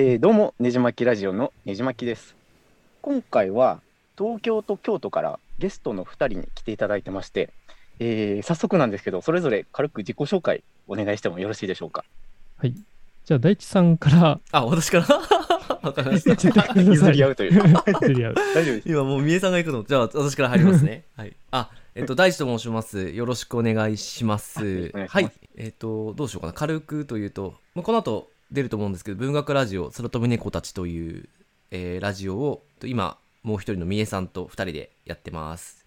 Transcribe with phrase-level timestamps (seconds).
[0.00, 2.36] えーどうもねじまきラジオのねじまきです
[3.02, 3.80] 今回は
[4.16, 7.50] 東京と京都からゲストの2人に来ていただいてまして、
[7.98, 12.04] えー早速なんですけどそれぞれ軽く自己紹介お願いしてもよろしいでしょうか？
[12.58, 12.74] はい。
[13.24, 15.06] じゃあ、大地さんからあ、私から？
[15.82, 16.34] わかりました。
[16.34, 18.34] 言ってください譲り合うという 譲り合う。
[18.54, 19.82] 大丈夫です今もう三重さんが行くの？
[19.82, 21.04] じゃあ私から入りますね。
[21.16, 21.34] はい。
[21.50, 23.10] あ、えっと、大地と申します。
[23.10, 24.60] よろしくお願いします。
[24.60, 25.30] はいお願いしますはい。
[25.56, 26.52] えっと、どうしようかな。
[26.52, 31.28] 軽くというと、まあこの後出ると思うんですけど、文学ラジオ、空飛ぶ猫たちという、
[31.70, 35.84] えーラジオを、と今、もう一人の三重さんと二人でやってます。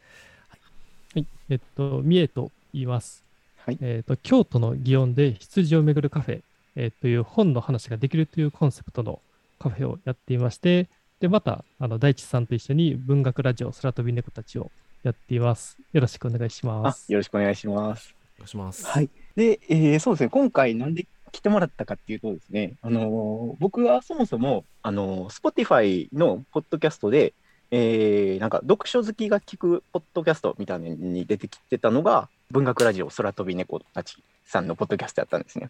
[1.13, 1.26] はい。
[1.50, 3.23] えっと、三重と言います。
[3.58, 6.41] はいえっと、京都の祇園で羊をめぐるカフェ、
[6.76, 9.22] えーという本の話ができるというコンセプトの
[9.59, 10.88] カフェをやっていまして、
[11.20, 14.72] で、また、あの、大地さんと一緒に文学ラジオ、空飛び猫たちを
[15.03, 15.78] やっています。
[15.94, 17.12] よろしくお願いしまあす。
[17.12, 18.86] よろしくお願いしますお願いします。
[18.88, 19.09] はい。
[19.36, 27.34] で、えーそうですね、今回なんで来てもらったかっていうとですね、あのー僕はそもそも、あのー Spotify のポッドキャストで、
[27.72, 35.69] えーなんか読書好きが聞くポッドキャストみたいに出てきてたのが、文学ラジオ空飛び猫たちさんのポッドキャストやったんですね。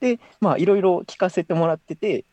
[0.00, 2.24] で、まあ、いろいろ聞かせてもらってて、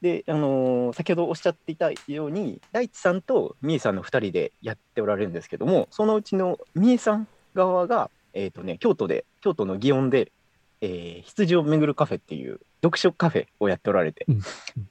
[0.00, 10.32] で、あのー先ほどおっしゃっていたように、大地さんとみえさんの2人でやっておられるんですけども、そのうちのみえさん側が、えっ、とね、京都で、京都の祇園で、
[10.80, 14.26] えー羊を巡るカフェっていう読書カフェをやっておられて、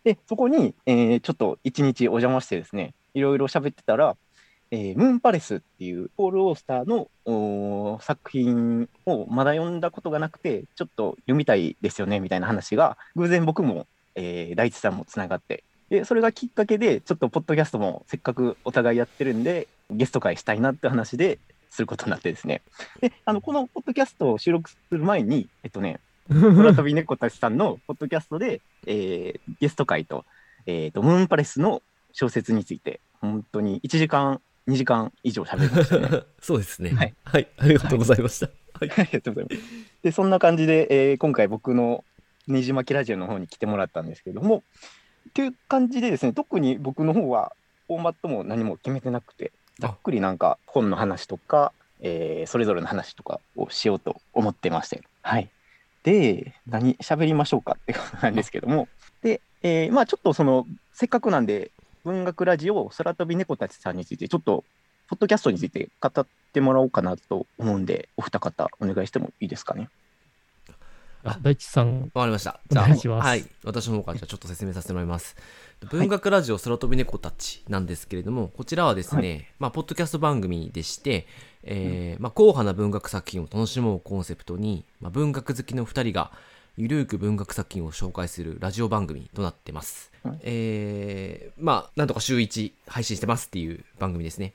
[0.04, 4.16] で、そこに、えーちょっと一日お邪魔してですね、いろいろ喋ってたら、
[4.72, 21.40] えームーンパレスっていうポール・オースターの作品をまだ読んだことがなくて、ちょっと読みたいですよねみたいな話が、偶然僕も、えー大地さんもつながって、でそれがきっかけで、ちょっとポッドキャストもせっかくお互いやってるんで、ゲスト会したいなって話で
[21.70, 22.62] することになってですね、
[23.02, 30.26] であのこのポッドキャストを収録する前に、えっとね、空飛び猫たちさんのポッドキャストで、えーゲスト会と、
[30.66, 36.24] えーと、ムーンパレスの小説について、本当に1時間、2時間以上喋りましたね。
[36.42, 36.92] そうですね。
[36.92, 37.16] はい。
[37.24, 37.48] はい。
[37.58, 38.48] ありがとうございました。
[38.74, 38.92] はい。
[38.98, 39.62] ありがとうございます。
[40.04, 42.04] で、そんな感じで、えー今回僕の
[42.48, 44.64] ねじ巻きラジオの方に来てもらったんですけども、
[45.34, 47.54] という感じでですね、特に僕の方は、
[47.88, 51.72] フォーマットも何も決めてなくて、ざっくりなんか本の話とか、
[52.02, 55.50] えーそれぞれの話とかをしようと思ってまして、はい。
[56.04, 58.88] で、何喋りましょうかってことなんですけども、
[59.22, 61.72] で、えーまあちょっとその、せっかくなんで、
[62.06, 64.64] 文学ラジオ空飛び猫たちさんについて、ちょっと、
[65.10, 69.90] ポッドキャストについて語ってもらおうかなと思うんで、お二方お願いしてもいいですかね？
[71.32, 72.60] あ大地さん、わかりました。
[72.72, 73.46] お願いしますはい。
[73.64, 75.36] 私の方からじゃあちょっと説明させてもらいます。
[75.92, 81.28] 文学ラジオ空飛び猫たちなんですけれども、こちらはですね、まあ、ポッドキャスト番組でして、
[81.64, 86.32] えーまあ、硬派な文学作品を楽しもうコンセプトに、まあ、文学好きの2人が、
[86.78, 90.12] ゆるーく文学作品を紹介するラジオ番組となってます。
[90.24, 94.54] はいえーまあ、なんとか週1配信してますっていう番組ですね。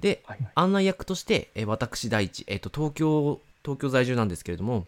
[0.00, 4.86] で、はい案内役として、えー私大地、えっ、と、東京、東京在住なんですけれども、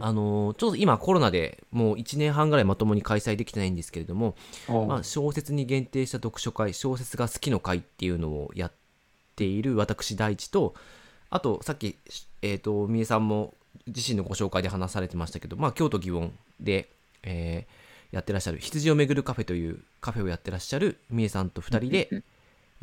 [0.00, 4.34] あのーちょうど今コロナでもう1年半ぐらいまともに開催できてないんですけれども、
[4.86, 8.72] まあ、小説に限定した読書会、小説が好きの会っていうのをやっ
[9.34, 10.74] ている私大地と、
[11.28, 11.96] あとさっき、
[12.42, 13.54] えっ、と、三重さんも
[13.86, 16.88] 自身のご紹介で話されてましたけど、まあ、京都祇園で、
[17.22, 22.22] えーやってらっしゃる羊をめぐるカフェというカフェをやってらっしゃる三重さんと2人で、えー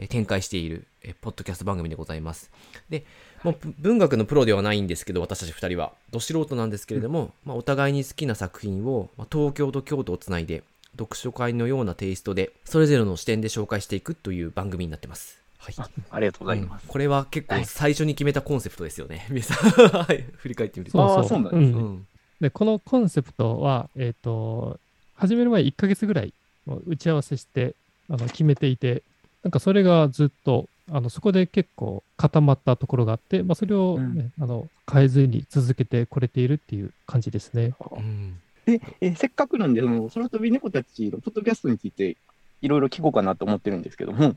[0.10, 2.52] 展開している、えーポッドキャスト番組でございます。
[2.90, 3.06] で、
[3.44, 5.94] もうぶ文学のプロではないんですけど、私たち2人は。
[6.12, 10.64] ど素人なんですけれども、まあ、お互いに好きな作品を、まあ、東京と京都をつないで、
[10.98, 15.42] 読書会のようなテイストで、それぞれの視点で紹介していくという番組になってます。
[15.58, 15.76] はい。
[15.78, 16.84] あありがとうございます。
[16.84, 19.26] うんこれは結構はい最初に決めたコンセプトですよね。
[19.32, 21.02] 皆さん、はい、振り返ってみると。
[21.02, 22.08] あーそうなんですねうんうん
[22.42, 24.78] で、このコンセプトは、えっ、と、
[25.16, 26.34] 始める前1ヶ月ぐらい
[26.66, 27.76] もう打ち合わせして、
[28.10, 29.04] あの、決めていて、
[29.44, 37.74] なんかそれがずっと、あの、そこで結構固まったところがあって、まあ、それを、ねあの、変えずに続けてこれているっていう感じですね。
[37.92, 42.16] うんで、えーせっかくなんで、その空飛び猫たちのポッドキャストについて
[42.62, 44.36] いろいろ聞こうかなと思ってるんですけども、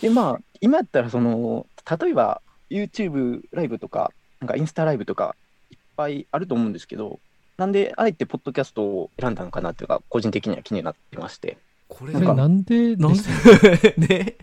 [0.00, 1.66] で、まあ、今やったら、その、
[2.00, 5.34] 例えば YouTube ライブとか、なんかインスタライブとか、
[5.70, 7.20] いっぱいあると思うんですけど、
[7.56, 11.58] なんで、あえてポッドキャストを選んだのかなっていうか、個人的には気になってまして。
[11.94, 12.96] これなんで？
[12.96, 13.94] なんで？
[13.98, 14.36] ね。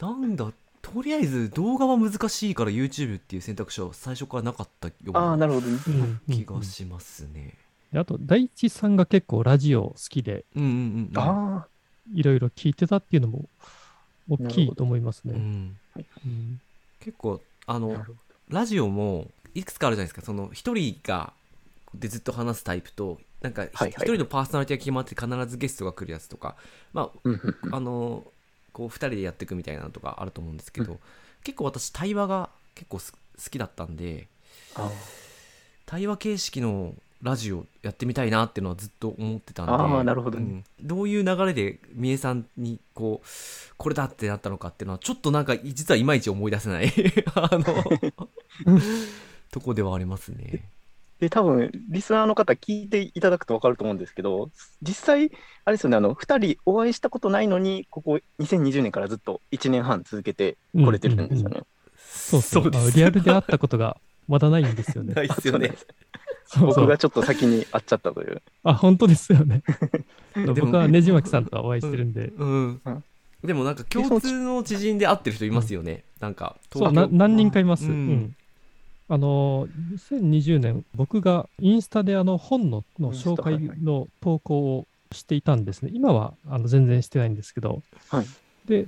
[0.00, 0.52] なんだ？
[0.82, 5.66] とりあえず動画は難しいから YouTube っていう選択肢は最初からなかったようななるほど。
[5.66, 5.78] ね。
[5.86, 5.94] うん
[6.28, 6.36] うん。
[6.36, 7.54] 気がしますね。
[7.92, 11.18] であと、大地さんが結構ラジオ好きで、うんうんうんうん。
[11.18, 11.66] あ
[12.14, 13.48] いろいろ聞いてたっていうのも
[14.28, 15.34] 大きいと思いますね。
[15.34, 15.76] うん。
[15.96, 16.60] うん。
[17.00, 18.04] 結構あの。
[18.48, 20.22] ラジオもいくつかあるじゃないですか。
[20.22, 21.32] その一人が
[21.94, 26.56] でずっと話すタイプとなんか一人のパーソナリティが決まって必ずゲストが来るやつとか
[26.92, 28.24] まああの
[28.72, 30.98] こう2人でやっていくみたいなのとかあると思うんですけど、
[31.44, 33.18] 結構私対話が結構す好
[33.50, 34.28] きだったんで
[34.74, 34.90] あ
[35.84, 40.64] 対話形式のラジオやってみたいなっていうのはずっと思ってたんであーなるほどね。
[40.80, 40.86] うん。
[40.86, 46.92] どういう流れで三重さんにこうこれだってなったのかっていうのはちょっとなんか実はいまいち思い出せない
[47.34, 47.84] あの
[49.52, 50.68] とこではありますね。
[51.22, 54.50] で、多分リスナーの方聞いていただくと分かると思うんですけど、
[54.82, 55.30] 実際、
[55.64, 61.62] あれですよね、あの2人お会いしたことないのに、ここ2020年からずっと1年半続けてこれてるんですよね。
[61.96, 65.14] そうそうですリアルで会ったことが まだないんですよね。
[65.14, 65.76] ないですよね。
[66.44, 68.42] そうそう僕がちょっと先に会っちゃったという。
[68.64, 69.62] あ、本当ですよね。
[70.34, 73.04] も僕はねじまきさんとはお会いしてるんで、うんうん
[73.44, 76.04] でもなんか共通の知人で会ってる人いますよね。
[76.20, 77.86] なんかそうな何人かいます。
[77.86, 78.36] ううんん
[79.08, 79.68] あの
[80.10, 85.90] 2020年、僕がインスタであの本のの紹介の投稿をしていたんですね。
[85.92, 88.26] 今はあの全然してないんですけど、はい。
[88.66, 88.86] で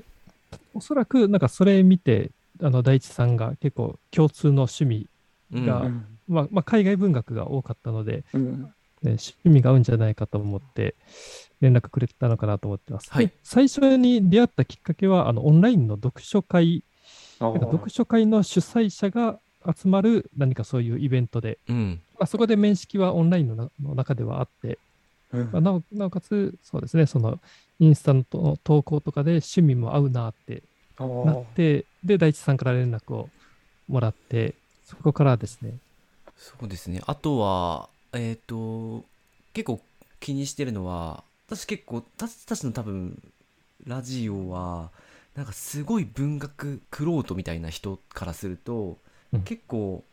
[0.73, 2.31] おそらくなんかそれ見て、
[2.63, 5.07] あの大地さんが結構共通の趣味、
[5.53, 5.67] うん。
[5.67, 5.91] が
[6.27, 8.63] まあまあ、海外文学が多かったので、うん。
[8.63, 8.71] ね
[9.03, 10.95] 趣味が合うんじゃないかと思って、
[11.61, 13.11] 連絡くれたのかなと思ってます。
[13.13, 13.27] はい。
[13.27, 16.83] で最初に出会ったきっかけは、あのオンラインの読書会、
[17.41, 22.01] あなんか読書会の主催者が集まる何かそういうイベントで、うん。
[22.19, 24.79] まあ、そこで面識はオンラインのなの中ではあって、
[25.33, 25.51] うん。
[25.53, 27.41] まあなおなおかつ、そうですね、その
[27.79, 30.63] インスタのと投稿とかで趣味も合うなって
[30.97, 33.31] あなって、で、大地さんから連絡を
[33.89, 35.79] もらって、そこからですね、
[36.37, 37.01] そうですね。
[37.07, 39.05] あとは、えっ、と、
[39.53, 39.81] 結構
[40.21, 43.21] 気にしてるのは、私結構、私たちの多分、
[43.87, 44.91] ラジオは、
[45.35, 48.97] なんかすごい文学クロートみたいな人からすると、うん
[49.41, 50.05] 結構、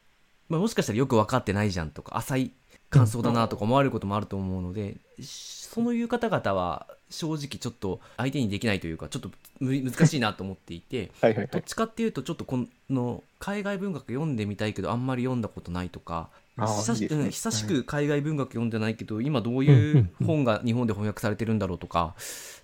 [0.49, 2.51] まあ、もしかしたらよく分かってないじゃんとか、浅い
[2.89, 11.47] 感想だなとか思われることもあると思うので、そういう方々は正直ちょっと相手にできないというか、ちょっとむ難しいなと思っていて、 はいはいはい。
[11.51, 17.15] どっちかっていうとちょっとこの海外文学読んでみたいけどあんまり読んだことないとか久しいいね。
[17.15, 22.15] うん久しく海外文学読んでないけど今どういう本が日本で翻訳されてるんだろうとか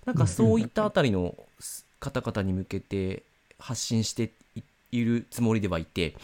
[0.04, 1.34] なんかそういったあたりの
[2.00, 3.22] 方々に向けて
[3.58, 6.14] 発信していいるつもりではいて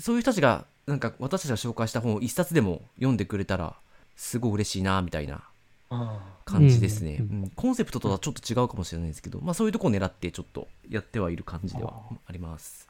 [0.00, 3.76] そういう人たちがなんか私たちが紹介した本を一冊でも読んでくれたら
[4.16, 5.42] すごい嬉しいなみたいな
[5.90, 7.42] あ感じですね、ううん。
[7.44, 7.50] ん。
[7.50, 12.88] コンセプトとはちょっと違うかもしれないですけど、まあ、そういうとこを狙ってちょっとやってはいる感じではあります。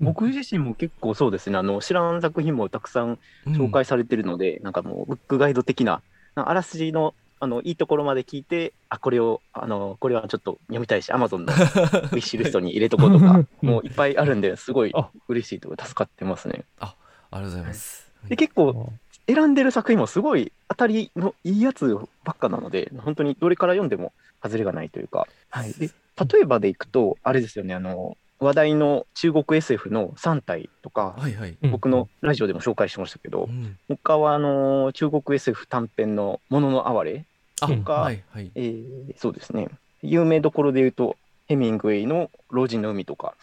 [0.00, 6.02] ー僕自身も結構そうですね、あの知らん作品もたくさん紹介されてるので、なんかもうブックガイド的な、
[6.34, 15.08] あらすじのあのいいところまで聞いて、あ、これを、あのこれはちょっと読みたいし、アマゾンの ウィッシュリストに入れとこうとか、もういっぱいあるんで、すごいあ。
[15.28, 16.64] 嬉しいとか助かってますね。
[16.78, 16.94] あ
[17.32, 18.10] りがとうございます。
[18.28, 18.92] で結構
[19.26, 25.90] 選んでる作品もすごい当たりのいいやつばっかなので、本当にどれから読んでも外れがないというか、はい、で
[26.32, 31.56] 例えばでいくと、あれですよね、あの話題の中国 SF の3体とか、はいはい。
[31.62, 31.70] うん。
[31.70, 33.76] 僕のラジオでも紹介しましたけど、うん。
[33.88, 37.26] 他はあの中国 SF 短編の「もののあわれ
[37.60, 38.50] あ、うんはいはい」。
[38.54, 39.68] えーそうですね、
[40.02, 41.16] 有名どころで言うと、
[41.46, 43.34] ヘミングウェイの「老人の海」とか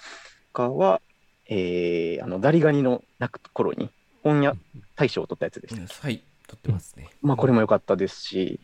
[0.54, 1.02] 他は、
[1.48, 3.90] えーあのザリガニの鳴く頃に
[4.24, 4.56] 本屋
[4.96, 6.02] 大賞を取ったやつでした。
[6.02, 7.10] はい、撮ってますね。
[7.22, 8.60] まあこれも良かったですし、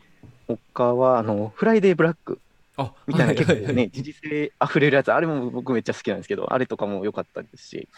[0.46, 2.40] 他はあのフライデーブラック
[2.76, 7.88] あ、みたいな結構はいはいはいね、時事性あふれるやつ、あれも僕めっちゃ好きなんですけど、あれとかも良かったですし、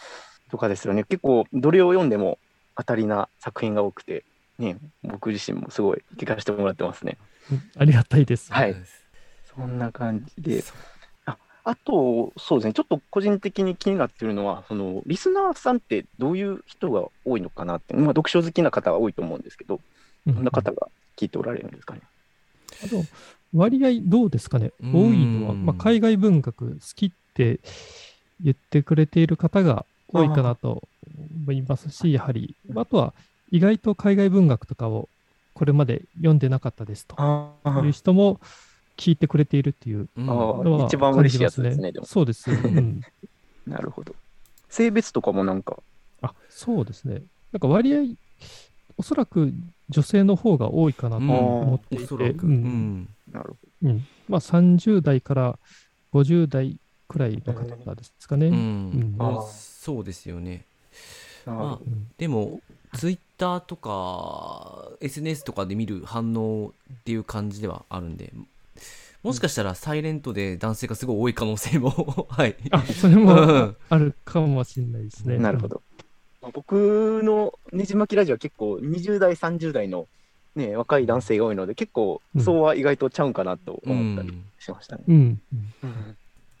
[0.51, 2.37] とかですよね、結構どれを読んでも
[2.75, 4.23] 当たりな作品が多くて、
[4.59, 7.17] ね、僕自身もすごい聞かせてもらってますね。
[7.51, 8.51] う んありがたいです。
[8.51, 8.75] はい。
[9.45, 10.77] そんな感じで、そう。
[11.67, 19.81] あと、そうですね、ちょっと個人的に気になってるのは、そのリスナーさんってどういう人が多いのかなって、まあ、読書好きな方が多いと思うんですけど、
[20.25, 20.35] うん。
[20.35, 20.87] どんな方が
[21.17, 22.01] 聞いておられるんですかね。
[22.85, 23.03] あと
[23.53, 24.91] 割合どうですかね、うん。
[24.93, 27.59] 多いのは、まあ、海外文学好きって
[28.39, 30.87] 言ってくれている方が多いかなと
[31.43, 33.13] 思いますし、やはり、あとは
[33.51, 35.09] 意外と海外文学とかを
[35.57, 37.51] これまで読んでなかったですとあ
[37.83, 38.39] いう人も
[38.95, 43.01] 聞いてくれているっていうのは一番嬉しいやつですねでもそうです、うん。
[43.65, 44.13] なるほど。
[44.69, 45.77] 性別とかもなんか、
[46.21, 47.23] あそうですね。
[47.51, 48.01] なんか割合、
[48.97, 49.51] おそらく
[49.89, 52.13] 女性の方が多いかなとうん思っていて。
[52.13, 52.53] ううん
[53.01, 53.09] ん。
[53.31, 55.57] なるほうんまあ、30代から
[56.13, 58.51] 50代くらいの方ですかね。
[59.49, 60.65] そうですよね。
[61.47, 61.51] ど。
[61.51, 62.61] なるほどうんでも、
[62.93, 68.33] ツイッターとか SNS とかで見る反応っていう感じではあるんで、
[69.23, 72.55] もしかしたらサイレントで男性がすごい多い可能性も、 はい。
[72.71, 75.37] あそれうんも あるかもしれないですね。
[75.37, 75.81] なるほど。
[76.53, 80.07] 僕のねじ巻きラジオは結構20代、30代の、
[80.55, 85.03] ね、若い男性が多いので、結構、そうは意外とちゃうんかなと思ったりしましたね。
[85.07, 85.41] うん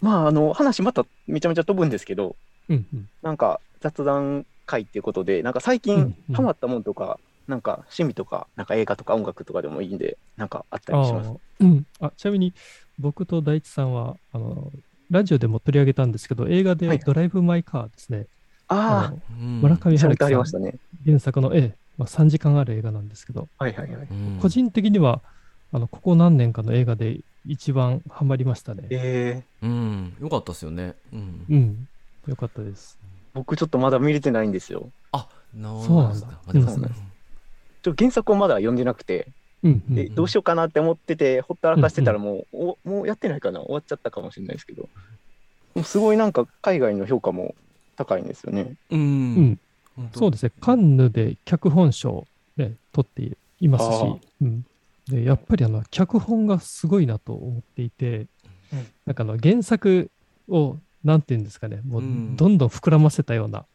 [0.01, 2.35] まあ、あの、話まためちゃめちゃ飛ぶんですけど、
[2.69, 11.29] うんうん、なんか雑談会っていうことで、なんか最近ハマったもんとか、なんか趣味とか、なんか映画とか音楽とかでもいいんで、なんかあったりします？
[11.29, 12.53] あ,、うん、あちなみに、
[12.99, 14.71] 僕と大地さんは、あの、
[15.09, 18.27] ラジオでも取り上げたんですけど、映画でドライブ・マイ・カーですね。
[18.67, 24.07] ああ、村上春樹さん、ね、原作の、えまあ、3時間ある映画なんですけど、はいはいはい、
[24.41, 25.21] 個人的には、
[25.71, 28.83] あのここ何年かの映画で一番ハマりましたね。
[28.89, 30.95] ええー、うん、よかったですよね。
[31.13, 31.87] うん、うん、
[32.27, 32.97] よかったです。
[33.37, 34.89] 僕ちょっとまだ見れてないんですよ。
[35.11, 35.85] あ、なるほど。
[35.85, 36.87] そうなんだ。
[36.87, 36.91] うん、
[37.83, 39.27] ちょ原作をまだ読んでなくて、
[39.63, 44.89] うんうん、でどうしようかなって思ってて、ほったらかしてたらもう、うんうん、おもうやってないかな、終わっちゃったかもしれないですけど、
[45.83, 47.53] すごいなんか海外の評価も
[47.95, 48.73] 高いんですよね。
[48.89, 49.59] うん、
[49.97, 52.25] うん、そうですね、カンヌで脚本賞、
[52.55, 54.65] ね、取っていますし、うん、
[55.07, 58.25] でやっぱりあの脚本がすごいなと思っていて、
[58.73, 60.09] うん、なんかあの原作
[60.49, 63.65] を、なんていうんですかね、もうどんどん膨らませたような、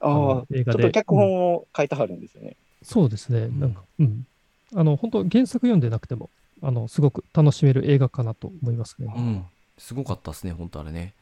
[0.00, 0.82] あ映画で。
[0.82, 2.56] ちょっと脚本を書いてはるんですよね。
[2.82, 4.26] そうですね、なんか、うん。
[4.74, 6.30] あの、本当原作読んでなくても、
[6.62, 9.12] あの、すごく楽しめる映画かなと思いますね。
[9.14, 9.44] うん。
[9.78, 11.14] すごかったですね、本当あれね。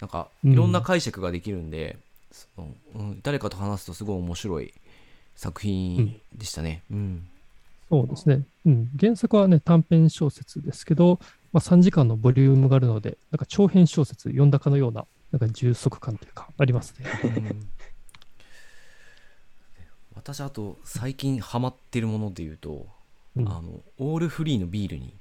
[0.00, 1.96] なんかいろんな解釈ができるんで、
[2.58, 4.74] うん、うん、誰かと話すとすごい面白い
[5.36, 6.82] 作品でしたね。
[6.90, 7.28] うん、うん、
[7.88, 8.90] そうですね、うん。
[8.98, 11.20] 原作はね短編小説ですけど、
[11.54, 17.06] まあ、3時間のボリュームがあるので、なんか長編小説読んだかのような、なんか充足感というか、ありますね。
[17.22, 17.68] うん
[20.16, 22.86] 私あと最近ハマってるもので言うと、
[23.36, 25.12] うん、あのオールフリーのビールに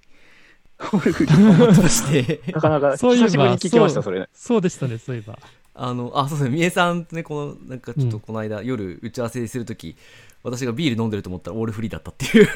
[0.78, 4.30] としてなかなか久しぶりに聞きました、それ。
[4.34, 5.38] そうでしたね、そういえば。
[5.74, 9.98] あの、あ、そうですね、三重さんとね、この、なんかちょっとこの間、うん、夜打ち合わせするとき、
[10.42, 12.48] 私がビール飲んでると思ったらオールフリーだったっていう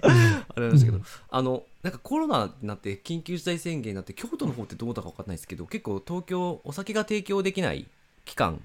[0.04, 7.86] あれなんですけど、うん、あの、なんかコロナになって緊急事態宣言になって京都の方ってどうだか分かんないですけど結構東京お酒が提供できない
[8.24, 8.60] 期間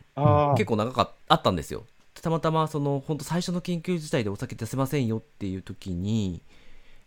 [0.56, 1.86] 結構長かっあったんですよ。
[2.22, 6.42] たまたまその本当最初の緊急事態でお酒出せませんよっていう時に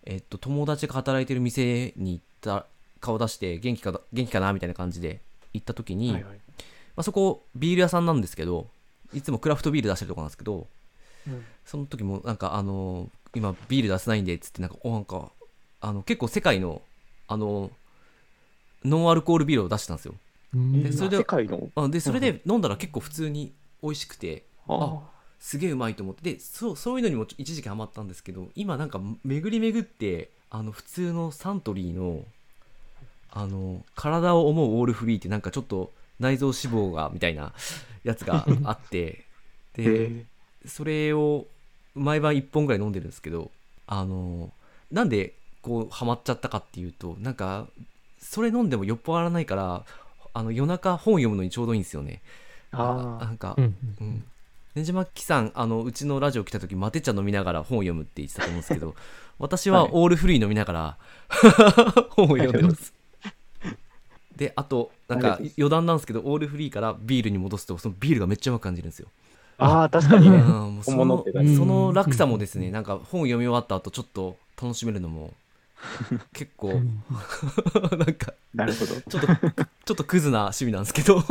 [0.06, 2.66] えっと、友達が働いてる店に行った
[3.00, 5.20] 顔出して元気か元気かなみたいな感じで
[5.52, 6.38] 行った時に、はいはい、ま
[6.96, 8.68] あ、そこビール屋さんなんですけど
[9.12, 10.66] いつもクラフトビール出してるとこなんですけど、
[11.26, 15.30] うん、その時もなんかあの今ビール出せないんでっつってなんかおなんか
[15.80, 16.82] あの結構世界の
[17.28, 17.70] あの
[18.84, 20.14] ノンアルコールビールを出したんですよ。
[20.54, 21.26] でそれで
[21.74, 25.00] あでそれで飲んだら結構普通に美味しくて、あ
[25.40, 32.24] すげえうまいと思ってでそうそういうのにも一時期ハマったんですけど今なんか巡り巡ってあの普通のサントリーの
[33.30, 37.52] あの体を思うオールフリーってなんかちょっと内臓脂肪がみたいな
[38.04, 39.24] やつがあって
[39.74, 40.24] で
[40.66, 41.46] それを
[41.94, 43.50] 毎晩1本ぐらい飲んでるんですけど
[43.86, 44.50] あの
[44.90, 47.66] なんでこうハマっちゃったかっていうとなんか
[48.18, 49.84] それ飲んでも酔っ払わないから
[50.32, 52.20] あの夜中本読むのにちょうどいいんですよね。
[52.72, 54.24] あなんか、うん、うん、
[54.74, 58.94] ねじまきさんあのうちのラジオ来た時マテ茶飲みながら本を読むって言ってたと思うんですけど
[59.38, 60.98] 私はオールフリー飲みながら、
[62.10, 62.94] 本を読んでます。
[64.36, 69.08] であとなんか余談なんですけどオールフリーからビールに戻すとそのビールがめっちゃうまく感じるんですよ
[69.58, 71.24] ああ確かにね、うん、その
[71.56, 75.32] その落差もですねなんか本読み終わった後ちょっと楽しめるのも
[76.32, 78.94] 結構 なんかなるほど。
[79.00, 81.18] ちょっとちょっとクズな趣味なんですけど。
[81.20, 81.24] っ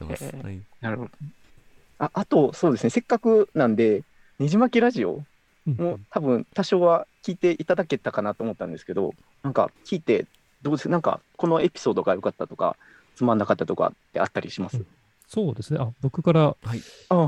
[0.00, 0.24] てます。
[0.24, 1.10] えー、はい、なるほど。
[1.98, 4.02] ああと、そうですね、せっかくなんで、
[4.38, 5.22] ねじまきラジオ
[5.66, 10.26] も多分多少は聞いていただけたかなと思ったんですけど、なんか聞いて、
[10.62, 10.88] どうです？
[10.88, 12.76] なんかこのエピソードが良かったとか、
[13.20, 14.86] つまんなかったとかってあったりします、うん、
[15.28, 15.78] そうですね。
[15.78, 16.56] あ僕から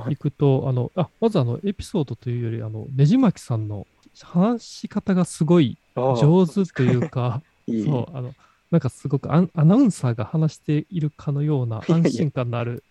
[0.08, 0.16] い。
[0.16, 3.86] くと、はい、あのあまずあのエピソードというより、あのねじまきさんの
[4.22, 7.84] 話し方がすごい上手というか、 いい。
[7.84, 8.34] そうあの
[8.70, 12.82] なんかすごくアナウンサーが話しているかのような安心感のある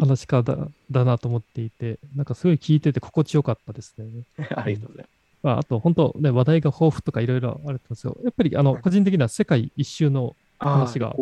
[0.00, 0.56] 話し方
[0.90, 4.24] だなと思っていて、なんかすごい聞いてて心地よかったですね。
[4.56, 5.18] ありがとうございます。
[5.44, 8.18] まあ、あと本当ね、話題が豊富とかいろいろあると思うんですよ。
[8.24, 11.14] やっぱりあの、個人的には世界一周の話が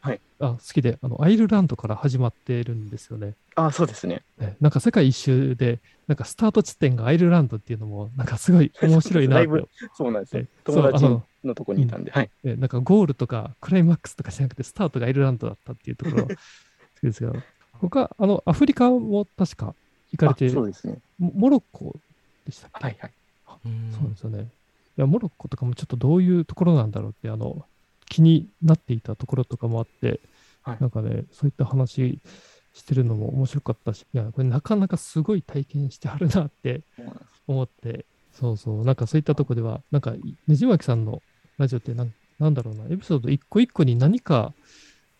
[0.00, 3.34] はい、あ好きであの、アイルランドから始まってるんですよね。
[3.54, 4.56] あそうですねね。
[4.60, 9.68] なんか世界一周で、なんかスタート地点がアイルランドっていうのも、なんかすごい面白いなと。
[9.94, 10.48] そうなんですね。
[10.64, 11.04] 友達
[11.44, 12.30] のとこにいたんで、はい。
[12.44, 17.32] なんかゴールとかクライマックスとかじゃなくて、スタートがアイルランドだったっていうところ好きですけど、
[17.72, 19.74] 他、あの、アフリカも確か
[20.12, 20.98] 行かれて、そうですね。
[21.18, 21.96] モロッコ
[22.46, 22.84] でしたっけ？
[22.84, 23.12] はいはい。
[23.92, 24.42] そうですよね。
[24.98, 27.64] いや、モロッコとかもちょっとどういうところなんだろうって、あの、
[28.08, 30.20] 気になっていたところとかもあって、
[30.62, 30.76] はい。
[30.80, 32.20] なんかね、そういった話
[32.74, 36.82] してるのも面白かったし、いや、これなかなかすごい体験してあるなって
[37.46, 40.12] 思って、そうそう、なんかそういったとこでは、なんか、
[40.46, 41.22] ねじまきさんの
[41.58, 44.52] ラジオってなん、なんだろうな、エピソード一個一個に何か、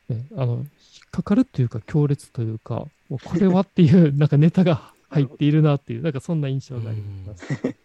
[0.09, 0.65] ね、あの、引っ
[1.11, 7.47] かかるというか、強烈というか、もうこれはっていう、 なんかネタが入っているなっていう、なんかそんな印象があります。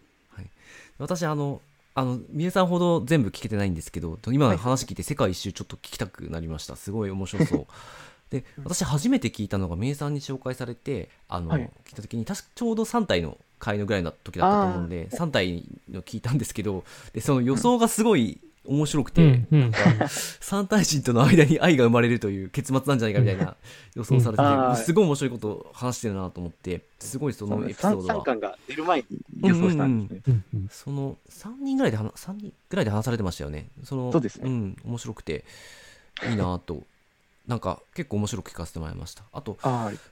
[0.96, 1.60] 私あの
[1.94, 6.76] あの三重さんほど全部聞けてないんですけど今の話聞いて世界一周ちょっと聞きたくなりました。
[6.76, 7.66] すごい面白そう。
[8.30, 11.70] で私初めて聞いたのが三重さんに紹介されてあの、はい。
[11.84, 19.72] 聞いた時に確かちょうど3体の会のぐらいの時だったと思うんで3体の聞いたんですけどでその予想がすごい面白くて、うんうん。
[20.40, 23.56] 三体人との間に愛が生まれるという結末なんじゃないかみたいな
[23.94, 24.76] 予想されてうん。
[24.76, 29.06] すごい面白いことを話してるなと思ってすごいそのエピソード三は巻が出る前に
[29.42, 30.40] 予想したんですね。
[30.52, 30.68] うんうん。
[30.70, 33.68] その3人ぐらいで話3人ぐらいで話されてましたよね。
[33.82, 34.50] そのそうですね。
[34.50, 35.44] ん面白くて
[36.28, 36.82] いいなと。
[37.46, 39.24] なんか結構面白く聞かせてもらいました。
[39.32, 39.58] あと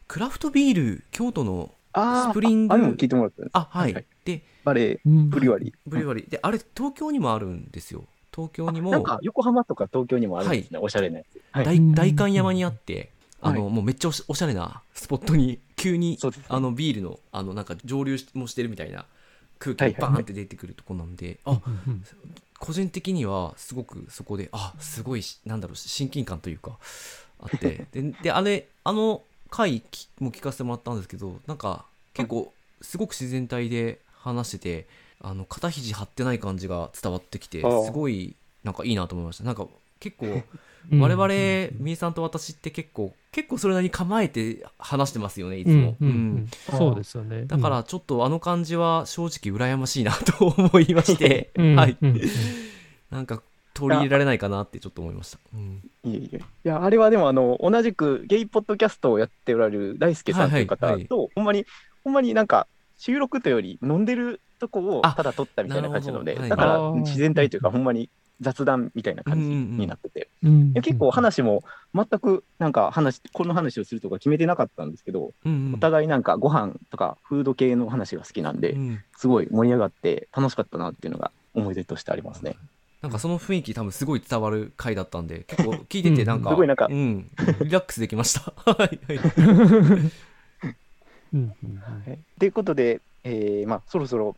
[0.07, 2.75] クラフトビール京都のスプリング。
[2.75, 4.07] あも聞いてもらったんですあはい、はいはい。
[4.25, 5.31] でバレエ、うん。
[5.31, 5.73] ブリュワリー。
[5.87, 6.29] ブリュワリー。
[6.29, 8.05] であれ東京にもあるんですよ
[8.35, 11.41] 東京にもなんか横浜とか東京にもあるんですね、おしゃれなやつ。
[11.53, 11.65] はい。
[11.65, 13.11] 大代官山にあって
[13.41, 19.05] あの、はもうめっちゃおしおしゃれなスポットに急にあのビールのあのなんか蒸留しもしてるみたいな
[19.59, 22.05] 空気はいはいがバーンって出てくるとこなんで、あうんうん
[22.59, 26.79] 個人的にはすごくそこであすごいしなんだろう親近感というか
[27.41, 27.87] あって。
[27.91, 31.85] でであれあの回きも聞かせてもらったんですけどなんか
[32.15, 34.87] 結構すごく自然体で話してて
[35.23, 39.45] あの肩肘張ってない感じが伝わってきてすごいなんかいいなと思いました。
[39.45, 39.67] なんか
[40.01, 40.43] 結構
[40.91, 41.01] うん。
[41.01, 41.27] 我々
[41.79, 47.45] みーさんと私って結構結構それなりに構えて話してますよねいつうんも、そうですよね。
[47.47, 51.97] だからちょっとあの感じは正直羨ましいなと思いまして、 うん、はい。
[53.11, 53.43] なんか
[53.75, 55.39] 取り入れられないかなってちょっと思いました。
[55.55, 55.83] うん。
[56.05, 56.37] いえいえ。
[56.37, 61.29] いや、あれはでも、あの、同じくゲイポッドキャストをやっておられる大輔さんという方と、はいはいはい。
[61.35, 61.67] ほんまに、
[62.05, 62.67] ほんまになんか、
[63.05, 66.57] 収録というより飲んでるとこをあただ撮ったみたいな感じなので、なるほど。
[66.57, 67.01] だからはい。
[67.01, 69.79] 自然体というか、ほんまに雑談みたいな感じうんうんうん。
[69.79, 71.65] になってて、うんいや結構話も
[71.97, 75.75] 全くなんか話、この話をするとか決めてなかったんですけど、うんうん。
[75.75, 79.03] お互いなんかご飯とかフード系の話が好きなんで、うん。
[79.17, 82.55] すごい盛り上がって楽しかったなっていうのが思い出としてありますね。
[83.01, 87.29] なんかその雰囲気多分すごい伝わる回だったんで結構聞いててなんか、すごいなんかうん、
[87.65, 88.53] リラックスできました。
[88.71, 90.13] はいはい
[91.33, 92.19] うんうんはい。
[92.39, 94.37] ということで、えーまあ、そろそろ、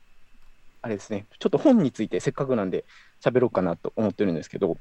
[0.82, 2.84] あれですね、ちょっと本についてせっかくなんで
[3.22, 4.76] 喋ろうかなと思ってるんですけど、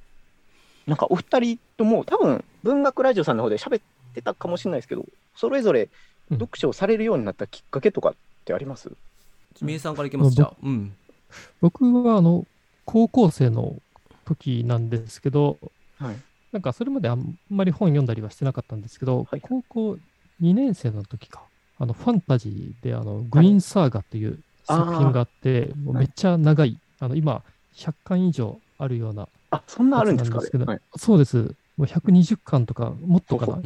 [0.85, 5.89] なんかお二人とも、多分文学ラジオさんの方で喋ってたかもしれないですけど、それぞれ
[6.31, 6.39] うん。
[6.39, 8.89] 読書をされるようになったきっかけとかってあります？
[9.61, 10.31] みえさんからいきます？
[10.31, 10.53] じゃあ。
[10.63, 10.95] うん。
[11.59, 12.47] 僕はあの
[12.85, 13.75] 高校生の
[14.23, 15.57] 時なんですけど、
[15.99, 16.15] はい。
[16.53, 19.41] なんかそれまであんまり本読んだりはしてなかったんですけど、はい。
[19.41, 19.97] 高校
[20.41, 21.43] 2年生の時か、
[21.79, 27.43] あのファンタジーであのグリーンサーガという作品があって、もうめっちゃ長い、あの今
[27.75, 30.39] 100巻以上あるような、あ、そんなあるんですか？
[30.95, 33.57] そうです、もう120巻とかもっとかな。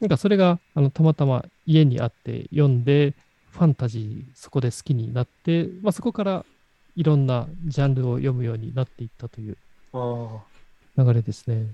[0.00, 3.14] なんかそれがあのたまたま家にあって読んで、
[3.52, 6.44] ファンタジーそこで好きになって、まあ、そこから
[6.96, 9.56] いろんなジャンルを読むようになっていったという
[9.92, 10.42] あ
[10.96, 11.66] 流れですね。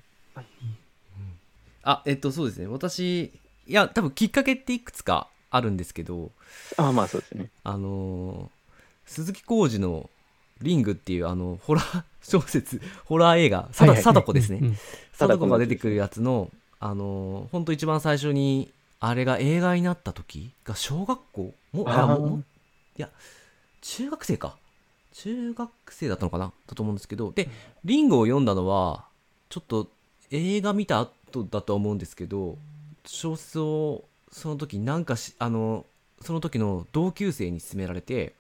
[1.83, 2.67] あえっとそうですね。
[2.67, 3.33] 私
[3.71, 6.33] いや多分きっかけっていくつかあるんですけど
[6.77, 7.51] ああ、まあそうですね。
[7.63, 8.61] あのー
[9.07, 10.09] 鈴木浩二の
[10.63, 14.77] 「リング」っていうあのホラー小説ホラー映画貞子ですね。
[15.13, 22.43] 貞子が出てくるやつのあのーほんと一番最初にあれが映画になった時が小学校もあも
[22.99, 23.09] いや
[23.83, 24.57] 中学生か。
[25.13, 26.53] 中学生だったのかな？
[26.67, 27.33] だと思うんですけど。
[27.33, 27.49] で
[27.85, 29.05] リングを読んだのは
[29.49, 29.89] ちょっと
[30.31, 32.57] 映画見た後だと思うんですけど
[33.05, 35.87] 小説をその時なんかしあの
[36.23, 38.35] その時の同級生に勧められて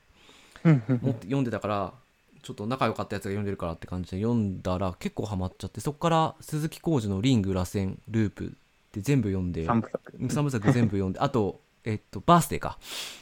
[0.64, 1.92] うんうん持って読んでたから
[2.42, 8.46] ちょっと仲良かったやつが読んでるからって感じで読んだら結構ハマっちゃってそこから鈴木浩二の「リング」「螺旋」「ループ」
[8.90, 10.16] って全部読んで三部作。
[10.18, 12.78] 3部作全部読んであとえっとバースデーか。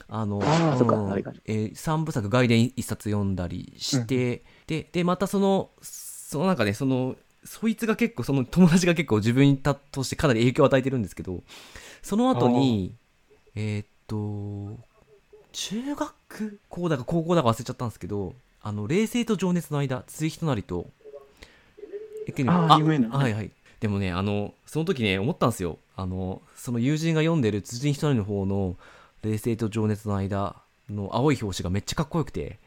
[0.09, 0.97] あのあーそっか。
[0.97, 1.33] のあれか。
[1.45, 7.17] えー、3部作外伝1冊読んだりして、ででまたそのそのなんかねその
[7.49, 11.43] そいつが結構その友達が結構自分にたとしてかなり影響を与えてるんですけど
[12.03, 12.93] その後に
[13.55, 14.79] えーっと
[15.53, 20.91] 中学校だか高校だか忘れちゃったんですけどあの冷静と情熱の間辻仁成と
[22.27, 23.51] えけどあー有名なはいはい。
[23.81, 25.79] でもねあのその時ね思ったんですよ。
[25.97, 28.77] あのその友人が読んでる辻仁成の方の
[29.23, 30.55] 「冷静と情熱の間」
[30.91, 32.59] の青い表紙がめっちゃかっこよくて。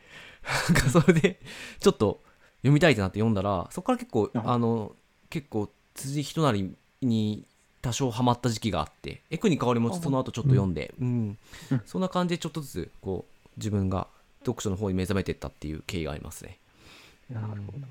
[0.74, 1.39] なんかそれで
[1.80, 2.20] ちょっと
[2.62, 4.95] 読みたいってなって読んだらそこから結構うんあの
[5.30, 6.71] 結構辻仁成
[7.02, 7.45] に
[7.82, 11.38] 多少ハマった時期があってエクに香りもその後ちょっと読んで、うん
[11.71, 14.08] うんそんな感じでちょっとずつこう自分が
[14.45, 16.58] 読書の方に目覚めていったっていう経緯がありますね。
[17.30, 17.78] なるほど。
[17.78, 17.82] い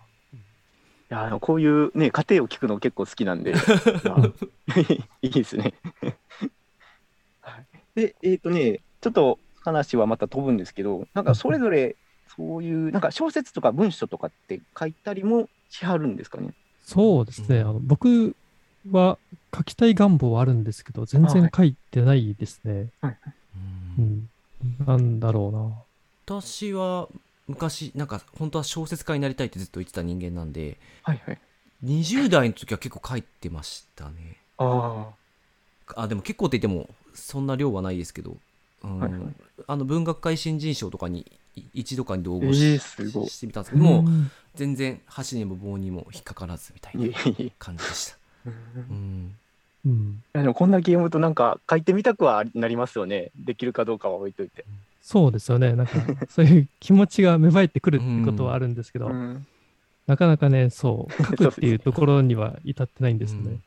[1.09, 3.53] やあのこういうね家庭を聞くの結構好きなんで、
[4.05, 4.33] まあ
[5.23, 5.75] いいですね。
[7.41, 11.97] はいでえっ、とねちょっと話はまた飛ぶんですけど、なんかそれぞれ
[12.37, 16.53] そういうなんか小説とか文章とかって書いたりもしはるんですかね？
[16.83, 17.59] そうですね。
[17.59, 18.35] うんあの僕
[18.91, 19.19] は
[19.55, 22.89] 書きたい願望はあるんですけど、全然書いてないですね。
[24.87, 25.85] なんだろ
[26.29, 26.43] うな。
[26.43, 27.09] 私は
[27.49, 31.39] 昔なんか本当は小説家になりたいってずっと言ってた人間なんではいはい。
[31.85, 35.09] 20代の時は結構書いてましたねあ
[35.97, 38.37] あでも結構って言ってもそんな量はないですけど、
[38.85, 39.23] うんはいはい
[39.67, 41.27] あの文学界新人賞とかにい
[41.75, 48.51] 一度かに同え合し,、ーすごいしてみたんですけどもううん全然箸にも棒にも引っかからずみたいいえないえい感じでした、え。
[48.91, 49.37] うん、
[49.87, 50.23] うん。
[50.33, 53.31] やでもこんだけ読むとなんか書いてみたくはなりますよね。
[53.37, 54.65] できるかどうかは置いといて。
[55.03, 55.75] そうですよね。
[55.75, 55.93] なんか、
[56.29, 59.47] そういう気持ちが芽生えてくるってことはあるんですけど、うん
[60.07, 63.61] なかなかね、そう、書くっていうところには至ってないんですね。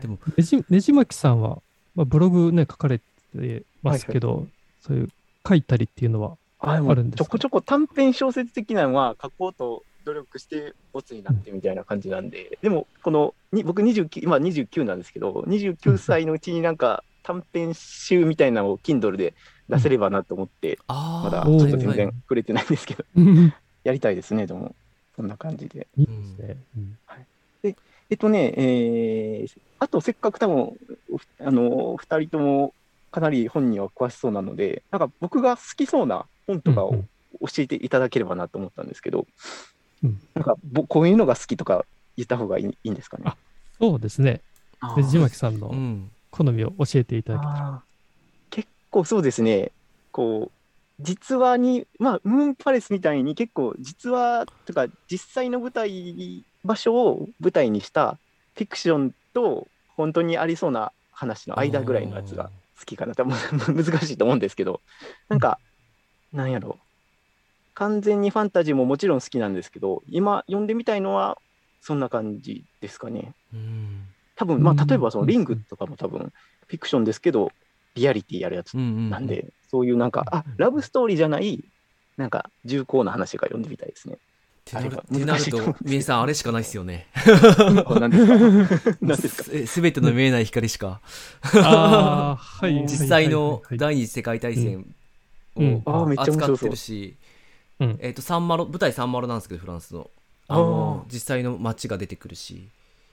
[0.00, 1.60] でもねじねじまきさんは、
[1.94, 3.00] まあ、ブログね、書かれ
[3.36, 4.48] てますけど、
[4.80, 5.08] そういう
[5.46, 7.24] 書いたりっていうのは、あるんですか？
[7.24, 19.34] ちょこちょこ短編小説的なのは書こうと努力してボツになってみたいな感じなんで、でもこのに僕29今29なんですけど29歳のうちになんか短編集みたいなのを Kindle で
[19.68, 23.52] 出せればなと思って、ああまだちょっと全然触れてないんですけど、い
[23.84, 24.74] やりたいですねでも。
[25.16, 25.86] そんな感じで。
[25.98, 26.56] いですね。
[26.76, 26.96] うん。
[28.08, 30.76] えっとね、えーあとせっかく多分お
[31.40, 32.72] あの2人とも
[33.10, 37.08] かなり本には詳しそうなのでなんか僕が好きそうな本とかをうんうん
[37.42, 39.26] 教えていただければなと思ったんですけど、
[40.02, 41.84] うんなんかぼこういうのが好きとか
[42.16, 43.24] 言った方がいいいいんですかね？
[43.26, 43.36] あ
[43.78, 44.40] そうですね。
[44.96, 47.58] ねじまきさんのうん好みを教えていただけたら。
[47.68, 49.70] あー結構そうですね、
[50.10, 58.18] こう、実話に、まあ、ムーンパレスみたいに結構実話とか実際の舞台、場所を舞台にした
[58.54, 63.14] フィクションと本当にありそうな話の間ぐらいのやつが好きかな。
[63.14, 63.34] 多 分
[63.76, 64.80] 難しいと思うんですけど、
[65.28, 65.58] なんか、
[66.32, 66.78] なんやろ。
[66.78, 66.80] う。
[67.74, 71.38] 完全にファンタジーももちろん好きなんですけど、今読んでみたいのは
[71.80, 73.32] そんな感じですかね。
[73.54, 74.06] うん。
[74.36, 74.80] 多分まうん。
[74.80, 76.32] あ例えばそのリングとかも多分
[76.66, 77.50] フィクションですけど
[77.94, 81.64] リアリティやるやつうんうんなんで、そういうなんかあラブストーリーじゃない
[82.16, 84.18] なんか重厚な話が読んでみたいですね。
[84.60, 84.76] って
[85.24, 87.06] なるとみえさんあれしかないですよね。
[87.16, 87.98] ですか？
[87.98, 89.44] 何ですか？
[89.44, 91.00] すすべての見えない光しか。
[91.54, 92.82] ああ、はい。
[92.86, 94.86] 実際の第二次世界大戦
[95.56, 95.82] うん。
[95.84, 96.54] あーめっちゃ面白そう。
[96.54, 97.16] 扱ってるし、
[97.80, 97.98] うん。
[98.00, 100.10] えっ、とサンマロ舞台サンマロなんですけどフランスの。
[100.48, 102.68] ああのー実際の街が出てくるし。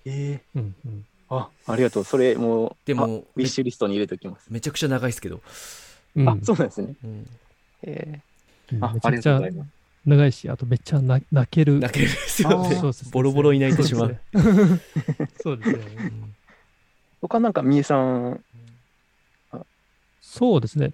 [0.05, 1.05] えー、うんうん。
[1.29, 2.03] あありがとう。
[2.03, 4.47] それもうでもあウィッシュリストに入れておきます。
[4.49, 5.41] めちゃくちゃ長いですけど、
[6.15, 6.29] うん。
[6.29, 6.93] あそうなんですね。
[7.03, 7.27] うん、
[7.83, 8.21] え
[8.73, 8.83] うん。
[8.83, 9.69] あありめちゃくちゃがとうございます。
[10.05, 11.79] 長いし、あとめっちゃな泣ける。
[11.79, 12.55] 泣けるんですよね。
[12.55, 12.75] あー。
[12.79, 14.19] そうですねボロボロに泣いてしまう。
[14.33, 14.53] そうです
[15.19, 15.27] ね。
[15.43, 15.77] そうですね。
[15.97, 16.35] うん。
[17.21, 18.43] 他なんかみえさん、
[20.21, 20.93] そうですね。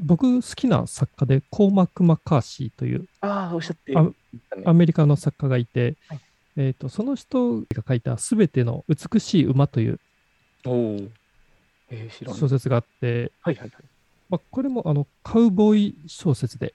[0.00, 3.94] 僕好きな作家で、コーマック・マッカーシーというああ、おっしゃって
[4.64, 6.20] アメリカの作家がいて、はい。
[6.58, 10.00] えー、とその人が書いた「すべての美しい馬」という。
[12.34, 13.84] 小説があって、はいはいはい。
[14.28, 16.74] まあ、これもあのカウボーイ小説で、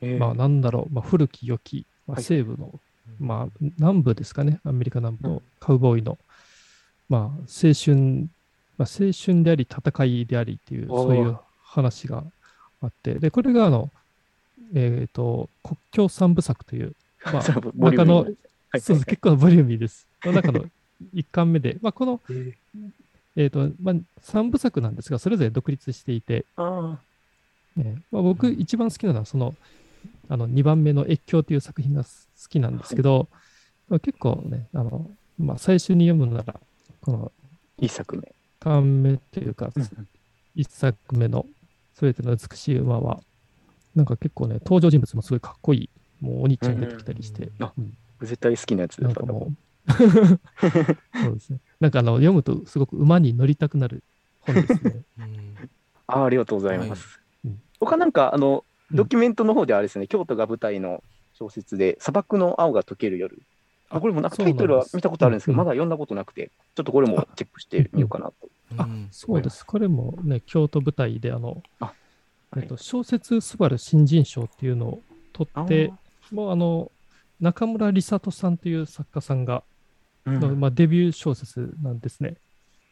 [0.00, 0.18] えー。
[0.18, 2.24] まあ、なんだろう、まあ、古き良き、まあ、はい。
[2.24, 2.80] 西部の、
[3.20, 6.18] まあ、南部ですかね、アメリカ南部のカウボーイの、
[7.08, 8.28] まあ、青春、
[8.76, 12.24] まあ、青春であり、戦いでありっていう、そういう話が
[12.82, 13.90] あって、で、これがあの、
[14.74, 17.42] えっ、と、国境三部作という、 まあ
[17.90, 18.04] 中
[18.70, 18.80] はい。
[18.80, 20.06] そうです結構ボリューミーです。
[20.22, 20.64] この中の
[21.12, 22.20] 一巻目で、まあ、この、
[23.36, 26.98] えーと、まあ、三部作なんですが、それぞれ独立していて、あ
[27.76, 29.54] ねまあ、僕一番好きなのは、その、
[30.28, 32.10] あの、2番目の越境という作品が好
[32.48, 33.28] きなんですけど、
[33.88, 36.54] まあ、結構ね、あの、まあ、最初に読むなら、
[37.00, 38.34] この、ー一作目。
[38.60, 39.70] 巻目というか、
[40.56, 41.46] 一作目の、
[41.98, 43.18] すべての美しい馬は、
[43.96, 47.92] なんか結構ね、登場人物もすごいかっこいい、もうお兄ちゃん出てきたりして、うんあうん。
[48.20, 49.52] 絶対好きなやつですなんかもう、
[51.24, 51.58] そうですね。
[51.80, 54.04] なんかあの、読むとすごく馬に乗りたくなる
[54.42, 55.02] 本ですね。
[55.18, 55.56] うん。
[56.06, 57.20] あーありがとうございます。
[57.44, 57.50] はい。
[57.50, 57.62] うん。
[57.80, 58.96] 他なんか、あの、うん。
[58.96, 63.42] ドキュメントの方であれですね、京都が舞台の小説で、砂漠の青が溶ける夜。
[63.90, 68.50] あこれもなんかタイトルは見たことあるんですけど、まだ読んだことなくて、ちょっとこれもチェックしてみようかなと。
[68.76, 69.64] あうんそうです。
[69.64, 71.92] これもね、京都舞台で、あの、あ
[72.56, 75.02] えっと、小説すばる新人賞っていうのを
[75.32, 76.90] 取あってー、もうあの、
[77.40, 79.62] 中村梨里さんという作家さんが、
[80.24, 82.36] うんのまあ、デビュー小説なんですね。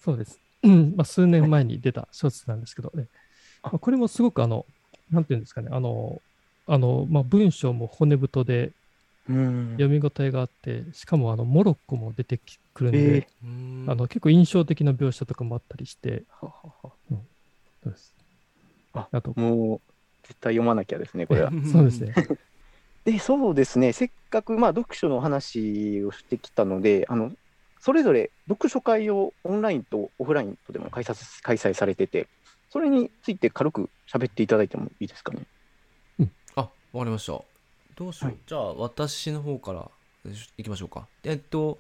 [0.03, 0.41] そうです。
[0.63, 3.07] うんまあ、数年前に出た小説なんですけどね。
[3.63, 4.65] まあこれもすごくあの、
[5.11, 6.23] なんていうんですかね、あの、
[6.67, 8.73] あのまあ、文章も骨太でうん
[9.29, 12.41] 読み応えがあって、しかもあのモロッコも出て
[12.75, 16.93] くるんで、えうーんあの結構印象的な描写とかもあったりして、ははは
[17.83, 18.15] そうです。
[18.95, 21.53] ああと、もう、絶対読まなきゃですね、これは。
[21.73, 22.15] そうですね。
[23.05, 27.33] で、そうですね、せっかく、まあ、読書の話をしてきたので、あの、
[27.79, 32.27] それぞれ読書会をオンラインとオフラインとでも開催開催されてて、
[32.69, 35.47] それについて軽く喋っていただいてもいいですかね？
[36.57, 36.69] あ、わ
[37.01, 37.56] かりました。
[37.97, 38.31] どうしよう。
[38.31, 39.91] はいじゃあ、私の方から
[40.59, 41.07] いきましょうか。
[41.25, 41.79] えっと、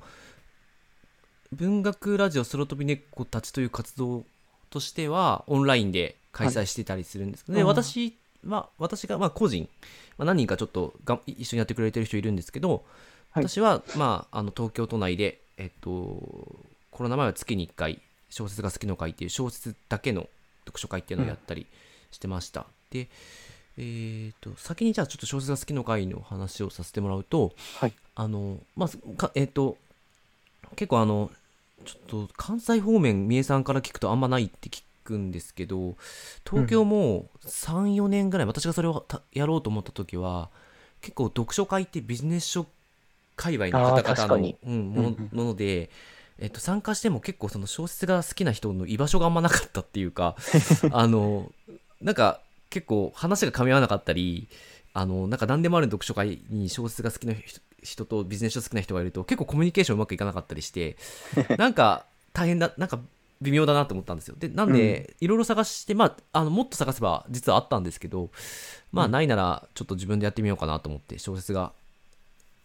[1.52, 4.24] 文学ラジオスロ飛び猫たちという活動
[4.70, 9.68] としては、オンラインで開催してたりするんですけど、で、はい私は、私が、まあ、個人、
[10.16, 12.85] まあ、何人かちょっとが一緒にやってくれてる人いるんですけど、
[13.31, 15.90] はい私は、まあ、あの、東京都内で、えっと、
[16.90, 18.00] コロナ前は月に1回、
[18.31, 20.26] 小説が好きの会っていう小説だけの
[20.64, 21.66] 読書会っていうのをやったり
[22.11, 22.66] してました。
[22.90, 23.09] で、
[23.78, 27.92] えー、と先にじゃあちょっと小説が好きの会の話をさせてもらうと、はい。
[28.14, 29.76] あのまあかえっ、と
[30.74, 31.30] 結構あの
[31.84, 35.96] ちょっと関西方面三重さんから聞くとあんまないって聞くんですけど
[36.48, 40.48] 東京も34年ぐらい、私がそれをたやろうと思った時は
[41.00, 42.66] 結構読書会ってビジネス書
[43.36, 45.90] 界隈の方々のうん、ものので、
[46.38, 50.36] えっと、参加しても結構その小説が好きな人の居場所があんまなかったっていうか
[50.90, 51.52] あの
[52.00, 54.48] なんか結構話が噛み合わなかったり
[54.92, 60.96] あのなんか何でもある読書会に小説が好きな人人とビジネス書好きな人がいると結構コミュニケーションうまくいかなかったりして
[61.57, 63.00] なんか大変だなんか
[63.40, 64.35] 微妙だなと思ったんですよ。
[64.38, 68.31] でなんで、いろいろ探して、まあ、あのもっと探せば実はあったんですけど
[68.92, 69.12] まあうん。
[69.12, 71.72] ないならちょっと自分でやってみようかなと思って小説が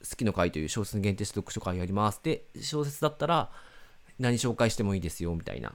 [0.10, 2.22] 好きの会という小説に限定して読書会やります。
[2.24, 3.52] で小説だったら
[4.18, 5.74] 何紹介してもいいですよみたいな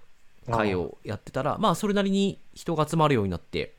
[0.50, 3.75] 会をやってたらまあそれなりに人が集まるようになって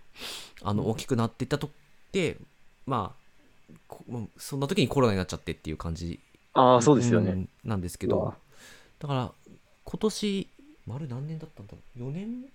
[0.64, 1.70] あの大きくなっていったとっ
[2.12, 2.38] て
[2.86, 3.74] まあ
[4.38, 6.20] そんな時にコロナになっちゃってっていう感じ
[6.54, 7.32] ああ、そうですよね。
[7.32, 8.34] んなんですけど
[9.00, 9.32] だから
[9.84, 10.48] 今年
[10.88, 12.46] 丸何年だったんだろう？4年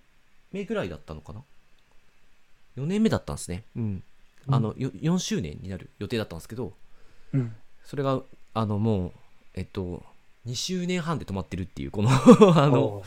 [0.51, 1.41] 目ぐらいだったのかな
[2.77, 3.63] ？4年目だったんですね。
[3.75, 4.03] うん。
[4.47, 6.73] あの、よ4周年になる予定だったんですけど
[7.33, 7.55] うん。
[7.83, 8.21] それが
[8.53, 9.11] あのもう
[9.53, 10.03] えっと
[10.47, 12.09] 2周年半で止まってるっていうこの
[12.61, 13.03] あの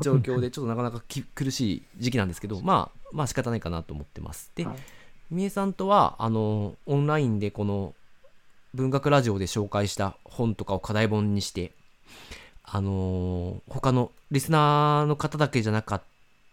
[0.00, 4.52] 状況でちょっとなかなかき苦しい時期なんですけど まあまあ仕方ないかなと思ってます。
[4.54, 4.76] ではい。
[5.28, 7.94] みえさんとはあのオンラインでこの
[8.74, 11.72] 文学ラジオで紹介した本とかを課題本にして
[12.62, 16.02] あの他のリスナーの方だけじゃなかっ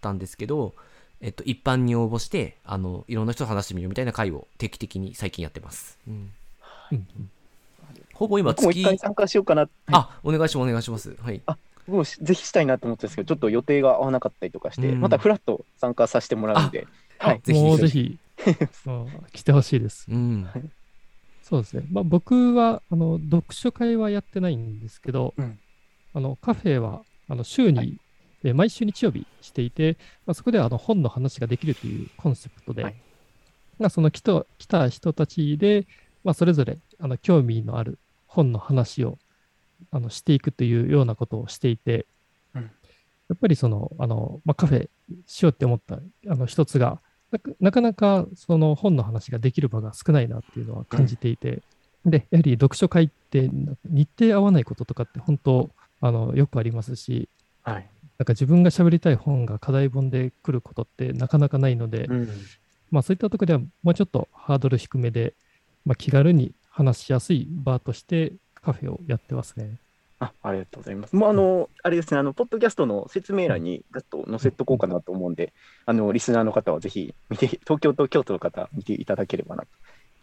[0.01, 0.73] たんですけど、
[1.21, 6.31] えっと、一般に応募してあのいろんな人と話してみようみたいな会を定期的に最近やってます、うん。
[6.91, 7.07] うん
[8.13, 9.67] ほぼ今僕も月一回参加しようかな。
[9.91, 11.15] あお願いしますお願いします。
[11.19, 11.41] はい。
[11.87, 15.01] 僕もぜひしたいなと思ってたんですけど、ちょっと予定が合わなかったりとかして、うん。
[15.01, 17.41] またフラッと参加させてもらうんで、はい。
[17.43, 18.17] ぜひもうぜひ、
[18.87, 20.05] うん来てほしいです。
[20.09, 20.47] うん。
[21.43, 21.83] そうですね。
[21.91, 25.59] まあ、僕は、あの、読書会はやってないんですけど、うん。
[26.13, 27.97] あの、カフェは、あの、週に、はい。
[28.45, 32.95] えー毎週日曜日していて、まあ、そこではあの本の話ができるというコンセプトで、はい。
[33.79, 35.87] まあ、その来た来た人たちで、
[36.25, 37.99] まあ、それぞれあの興味のある
[38.33, 39.17] 本の話を
[39.91, 42.05] あのしていくというようなことをしていて、
[42.55, 42.71] うん
[43.29, 44.89] やっぱりその、あの、まあ、カフェ
[45.25, 46.99] しようって思ったあの一つが、
[47.31, 51.63] なかなかなかその本の話ができる場が少ないなっていうのは感じていて、
[52.05, 53.49] で、やはり読書会って
[53.85, 55.69] 日程合わないこととかって本当、
[56.01, 57.27] あの、よくありますし、
[57.63, 57.89] はい。
[58.19, 62.29] なんか自分が喋りたい本が課題本で来ることってなかなかないので、うん。
[62.91, 65.33] まあそういったところではもうちょっとハードル低めで、
[65.85, 69.77] まあ、気軽に話しやすい場としてカフェをやってますね。
[70.19, 71.15] あありがとうございます。
[71.15, 75.53] もうあの、あれですね、あの、ポッドキャストの説明欄にガッと載せとこうかなと思うんで、
[75.85, 79.67] あの、リスナーの方はぜひ見て、東京と京都の方、見ていただければなと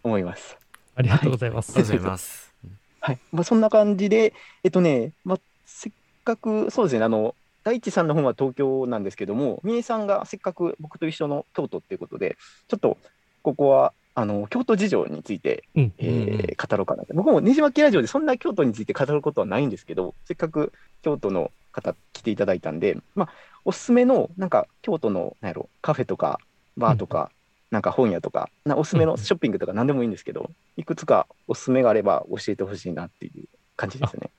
[0.03, 0.59] 思います。
[0.97, 1.73] ありがとうございます。
[1.77, 2.53] ありがとうございます。
[3.01, 3.19] はい。
[3.31, 4.33] まあ、そんな感じで、
[4.65, 5.93] えっとね、まあ、せっ
[6.25, 12.37] かく、そうですね、あの、大地さんの方は東京なんですけども、三重さんがせっかく僕と一緒の京都っていうことで、
[12.69, 12.97] ちょっと、
[13.43, 15.93] ここは、あの、京都事情について、うん。
[15.99, 17.15] えうんうんー語ろうかなと。
[17.15, 23.29] 僕もねじまきラジオでそんな京都について語ることはないんですけど、せっかく京都の方来ていただいたんで、まあ、
[23.65, 26.41] おすすめの、なんか、京都の、なんやろ、カフェとか、
[26.77, 27.31] バーとか、
[27.71, 33.45] なんか本屋とか、なおすすめのショッピングとか何でもいいんですけど、いくつかおすすめがあれば教えてほしいなっていう
[33.77, 34.31] 感じですね。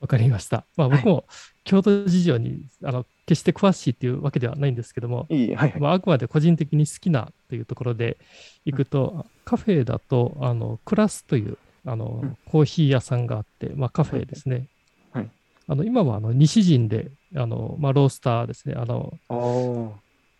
[0.00, 0.64] わかりました。
[0.76, 1.24] まあ僕も
[1.64, 5.80] 京都事情にあの決して詳しいっていうわけではないんですけども、いい、はいはい。
[5.80, 8.16] まあ、あくまで個人的に好きなというところで
[8.64, 14.66] 行くと、カフェだと、あの、クラスという、あのうん、コーヒー屋さんがあって、まあカフェですね。
[15.12, 15.30] はい
[15.68, 19.12] あの今はあの西陣であの、まあ、ロースターですね、あの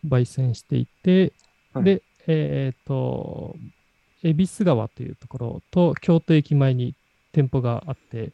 [0.05, 1.33] 焙煎していて、
[1.73, 1.85] はい。
[1.85, 3.55] で、えっ、と、
[4.25, 6.97] 恵比寿川というところと京都駅前に
[7.31, 8.33] 店舗があって、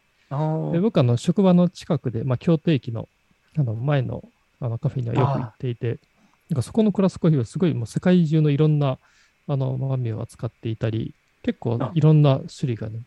[0.72, 3.08] で僕あの職場の近くで、まあ、京都駅の
[3.58, 4.24] あの前の
[4.60, 5.98] あのカフェにはよく行っていて、
[6.50, 8.98] なんかそこのクラスコーヒーはすごいもう世界中のいろんな
[9.48, 13.00] あの豆を扱っていたり、結構あいろんな種類がね、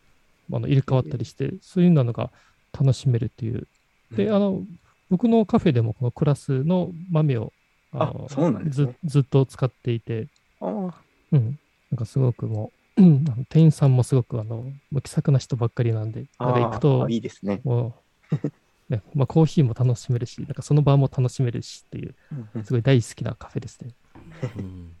[0.52, 2.30] あの入れ替わったりして、そういうのが
[2.78, 3.66] 楽しめるっていう。
[4.12, 4.62] で、あの、
[5.10, 7.52] 僕のカフェでもこのクラスの豆を
[7.92, 10.28] あのあそうなんですねずずっと使っていて、
[10.60, 10.92] あー
[11.32, 11.58] うん、
[11.90, 13.02] なんかすごくもう、
[13.50, 17.60] 店員さんもすごくあの、もう気さくな人ばっかりなんで、なんか行くといいですね。
[17.64, 17.94] も
[18.32, 18.36] う、
[18.90, 22.14] ね、まあコーヒーも楽しめるし、なんかその場も楽しめるしっていう、
[22.64, 23.90] すごい大好きなカフェですね。
[24.58, 24.92] うん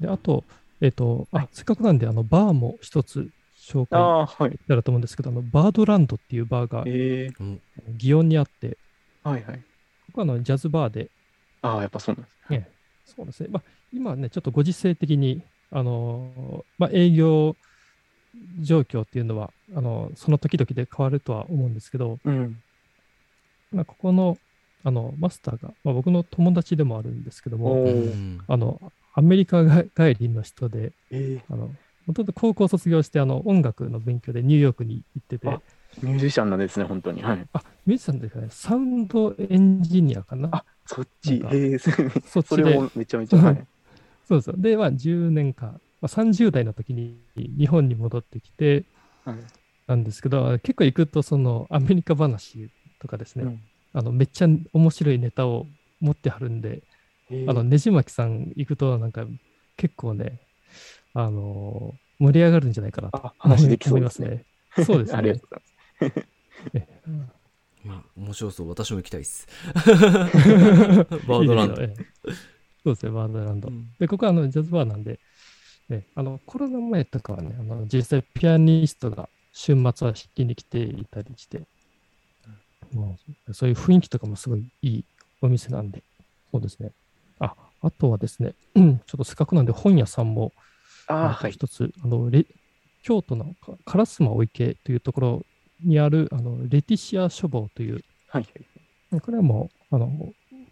[0.00, 0.44] で、あと、
[0.80, 4.50] えっ、と、あ、せっかくなんで、あの、バーも一つ紹介ああ、はい。
[4.50, 7.60] できたらと思うんですけど、あの、バードランドっていうバーがええうん
[7.96, 8.76] 祇園にあって、
[9.22, 9.56] はいはい。
[9.58, 9.62] こ
[10.12, 11.10] こはあのジャズバーで、
[11.62, 12.68] ああ、やっぱそうなんですね。
[13.04, 17.56] そうですね、まあ、今ね、ちょっとご時世的に、あのーまあ、営業
[18.60, 22.58] 状況っていうのは、あのその時々で変わるとは思うんですけど、うん。
[23.76, 24.38] まあ、ここの
[24.84, 27.84] あのマスターが、まあ、僕の友達でもあるんですけども、
[28.48, 31.70] あのアメリカが帰りの人で、ええあの
[32.06, 35.60] もともと高校卒業してあの音楽の勉強でニューヨークに行ってて、あ
[36.00, 37.22] ミュージシャンなんですね、本当に。
[37.22, 37.46] はい。
[37.52, 40.48] あミュージシャンですかね、サウンドエンジニアかな。
[40.52, 41.42] あそっち。
[41.52, 41.90] ええそ
[42.24, 43.38] そっちでそれもめちゃめちゃ。
[43.38, 43.66] はい。
[44.24, 44.54] そうそう。
[44.56, 48.84] で、まあ、10年間、まあ、30代の時に日本に戻ってきて、
[49.24, 49.36] はい
[49.86, 52.68] なんですけど、結構行くと、そのアメリカ話
[53.00, 53.62] とかですね、うん。
[53.92, 55.66] あのめっちゃ面白いネタを
[56.00, 56.82] 持ってはるんで、
[57.30, 59.26] ええあのねじまきさん行くと、なんか
[59.76, 60.40] 結構ね、
[61.14, 64.44] あのー盛り上がるんじゃないかなとあ話できそう思いますですね。
[64.78, 64.84] ね。
[64.84, 66.28] そうですありがねとうございます。
[66.74, 67.14] えうん。
[67.14, 68.68] うん面白そう。
[68.68, 69.46] 私も行きたいです。
[69.74, 71.82] バードランド。
[71.82, 71.88] いい
[72.82, 73.68] そうですね、バードランド。
[73.68, 73.92] うん。
[73.98, 75.20] で、ここはあのジャズバーなんで、
[75.88, 81.62] ね、あのコロナ前とかはね、あの実際ピアニストが週末は弾きに来ていたりして、
[82.96, 85.04] もうそういう雰囲気とかもすごいいい
[85.40, 86.02] お店なんで、
[86.50, 86.92] そうですね。
[87.38, 90.52] あ、あとはですね、うんちょっとせっかくなんで本屋さんも、
[91.06, 91.36] ああ、なんはい。
[91.42, 92.46] か一つ、あのレ
[93.02, 95.42] 京都のか烏丸池というところ
[95.84, 98.46] にあるあのレティシア書房という、はい
[99.10, 99.20] はい。
[99.20, 100.10] これはもうあの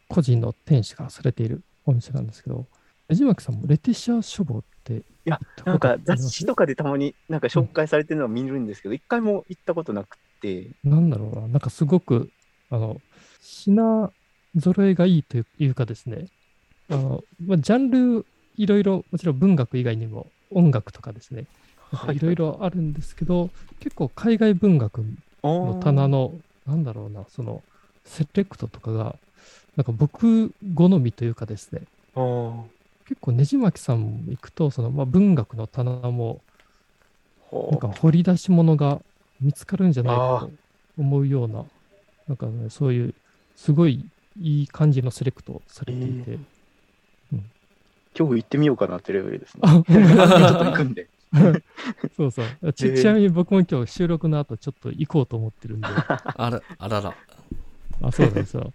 [0.09, 2.67] 個人の店主がされているお店なんですけど、
[3.09, 10.24] 江島木さんもレティシア書房っていや、なんか雑誌とかでたまになんか紹介されてるのは見るんですけど、一回も行ったことなくて、
[10.85, 12.31] なんだろうな、なんかすごく、
[12.71, 13.01] あの、
[13.41, 14.11] 品
[14.59, 16.27] 揃えがいいというかですね、
[16.89, 18.27] あの、まあ、ジャンル
[18.57, 21.47] いろいろ、もちろん文学以外にも音楽とかですね、
[22.13, 24.99] いろいろあるんですけど、結構海外文学
[25.43, 26.33] のの棚の、
[26.67, 27.63] なんだろうな、その、
[28.05, 29.17] セレクトとかが、
[29.77, 31.83] なんか僕好みというかですね、
[33.07, 36.41] 結構ねじまきさん行くと、その、まあ、文学の棚も、
[37.71, 39.01] なんか掘り出し物が
[39.40, 40.53] 見つかるんじゃないあかと
[40.99, 41.64] 思うような、
[42.29, 43.14] なんかね、そういう、
[43.57, 44.05] すごい
[44.40, 46.38] いい感じのセレクトをされていて、
[48.16, 49.61] 今日行ってみようかなってレベルですね。
[49.64, 51.09] あ、 ちょっと行くんで。
[52.16, 52.73] そうそう。
[52.73, 57.14] ちちなみに僕も今日収録の後ちょっと行こうと思ってるんで、 あ、あらあらら。
[58.12, 58.73] そうなんですよ。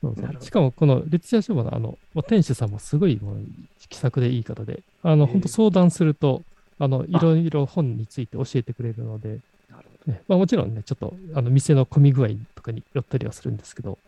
[0.00, 0.36] そうそう。
[0.40, 3.44] しかもこのレツシア書房のあの、店主さんもすごいもう
[3.88, 6.42] 気さくでいい方で、あの、本当相談すると、
[6.78, 9.40] あの、いろいろ本について教えてくれるので、
[10.06, 10.22] ね。
[10.28, 13.98] まあ、もちろんね、ちょっとあの店の混み具合とかによったりはするんですけど、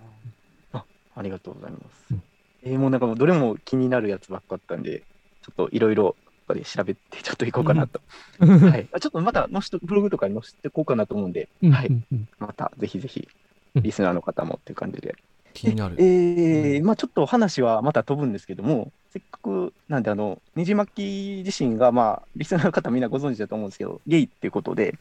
[0.72, 2.06] どあありがとうございます。
[2.12, 2.22] うん。
[2.62, 5.02] えーもうなんかもうどれも気になるやつばっかあったんで、
[5.42, 6.16] ちょっといろいろ
[6.54, 8.00] で調べて ちょっと行こうかなと。
[8.38, 8.88] はい。
[8.92, 11.70] あちょっとまた載せてブログとかに載せていこうかなと思うんで、うん。
[11.72, 11.86] はい。
[11.88, 12.04] うん。
[12.12, 12.28] うん。
[12.38, 13.28] またぜひぜひ
[13.76, 13.82] うん。
[13.82, 15.16] リスナーの方もっていう感じで。
[15.52, 15.96] 気になる。
[15.98, 16.86] えーうん。
[16.86, 24.94] まあちょっと話はまた飛ぶんですけども、せっかくなんで、あの、ねじまき自身が、まあ、リスナーの方みんなご存知だと思うんですけど、ゲイっていうことで、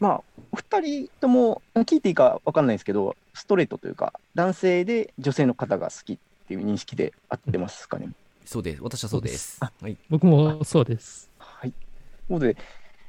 [0.00, 8.10] まあ、お二人とも、聞いていいかわかんないですけど、ストレートというか、男性で女性の方が好きっていう認識で合ってますかね。
[8.44, 11.30] そうです私はそうですあはい僕もそうです。
[11.38, 11.72] はい。
[11.72, 11.80] とい
[12.28, 12.56] うことで、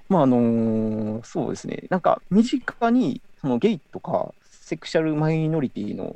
[0.08, 6.16] まああのーそうですね、なんか身近にそのゲイとかセクシャルマイノリティの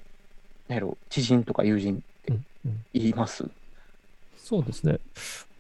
[0.68, 3.46] なんやろ知人とか友人ってうんうん言います、
[4.38, 5.00] そうですね。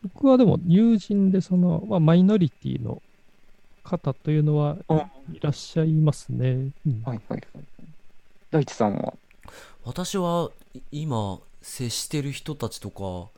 [0.03, 3.01] 僕はでも友人でその、まあ、マイノリティの
[3.83, 6.69] 方というのはあいらっしゃいますね。
[6.85, 7.01] うん。
[7.05, 7.43] はいはいはい。
[8.51, 9.13] 大地さんは、
[9.83, 13.29] 私はい今接してる人たちとか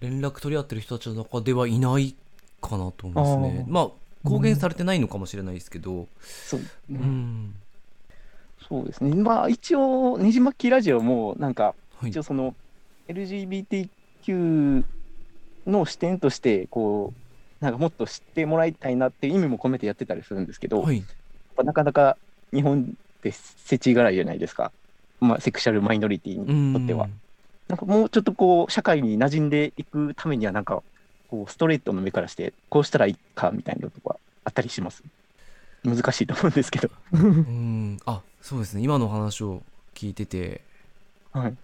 [0.00, 2.14] 連絡取り合ってる人たちの中ではいない
[2.60, 3.64] かなと思いますね。
[3.66, 3.72] あー。
[3.72, 3.88] まあ
[4.24, 6.08] 公言されてないのかもしれないですけど。
[6.20, 7.54] そう、うん、
[8.68, 9.14] そうですね。
[9.14, 12.10] まあ、一応、ねじ巻きラジオも、なんか、はい。
[12.10, 12.54] 一応その、
[13.08, 14.84] LGBTQ
[15.66, 17.25] の視点として、こう、
[17.60, 21.02] なんかもっと知ってもらいたいなっていう意味も込めてやってたりするんですけど、はい
[21.64, 22.18] なかなか
[22.52, 24.72] 日本って世知辛いじゃないですか。
[25.20, 27.08] まあ、セクシャルマイノリティにとっては。
[27.68, 30.82] なんかもうちょっとこう、社会に馴染んでいくためには、なんか、
[31.30, 35.02] こう、ストレートの目からして、こうしたらいいかみたいなとこはあったりします。
[35.84, 36.90] 難しいと思うんですけど。
[37.12, 39.62] うんうんあそうですね今の話を
[39.94, 40.60] 聞いてて
[41.32, 41.56] はい。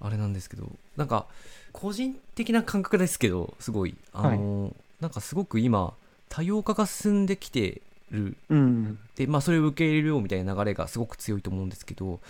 [0.00, 1.26] あれなんですけどなんか
[1.72, 5.94] 個人的な感覚ですけどすごいあの、なんかすごく今
[6.28, 8.36] 多様化が進んできてる。
[8.48, 8.98] うん。
[9.16, 12.20] でまあそれを受け入れるようみたいな流れがすごく強いと思うんですけど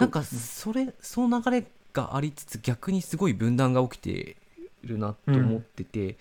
[0.00, 4.36] なんかそれその流れがありつつ逆にすごい分断が起きて
[4.82, 6.16] るなと思ってて、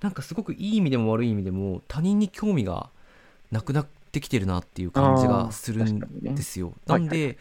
[0.00, 2.90] なんかすごくいい意味でも悪い意味でも他人に興味が
[3.50, 6.34] なくなってきてるなっていう感じがするんあー確かにね。
[6.34, 6.74] ですよ。
[6.86, 7.00] はい。
[7.00, 7.38] なんで、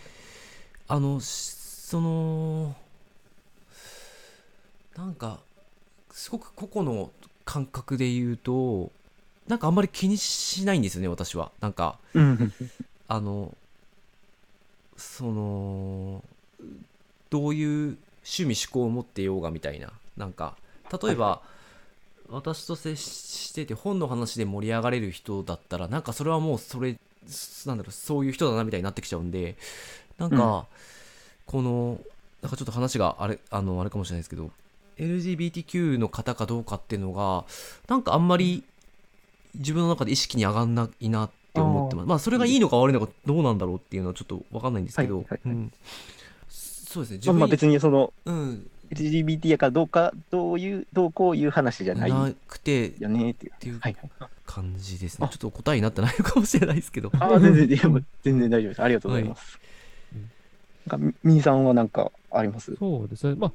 [0.87, 1.51] あのし
[1.91, 2.75] その
[4.95, 5.39] なんか
[6.11, 7.11] すごく個々の
[7.51, 8.91] 感覚で言うと
[9.47, 11.51] なんかあんまり気にしないんですよね私は。
[11.59, 12.53] なんかうん。
[13.07, 13.55] あの
[14.95, 16.23] その
[17.29, 20.55] どういう趣味思考を持っていようがみたいななんか
[21.03, 21.41] 例えば、
[22.29, 26.95] 私と接してて本の話で盛り上がれる人だったらなんかそれはもうそれ
[27.65, 29.55] なんだろうそういう人だなみたいになってきちゃうんで
[30.17, 30.63] なんか、うん
[31.51, 31.99] この
[32.41, 34.51] なんかちょっと話があれあのあれかもしれないですけど
[34.97, 37.45] LGBTQ の方かどうかっていうのが
[37.87, 38.63] なんかあんまり
[39.55, 42.07] 自分の中で意識に上がんないなって思ってます。
[42.07, 45.71] まあそれがいいのか悪いのかどうなんだろうっていうのはちょっと分かんないんですけど、はいはいはいうん
[46.49, 53.79] そうですね自まあまあ別にそのうん、LGBT やからどうか、どういう、どうこういう話じゃないなくてよねっていう。
[54.45, 55.25] 感じですね。
[55.25, 57.09] あちょっと答えになってないのかもしれないですけど。
[57.17, 57.67] ああ、全然、
[58.23, 58.81] 全然大丈夫です。
[58.81, 59.59] ありがとうございます。
[60.13, 60.31] うん
[60.87, 62.75] なんか、みみーさんはなんかあります？
[62.75, 63.35] そうですね。
[63.37, 63.51] まあ、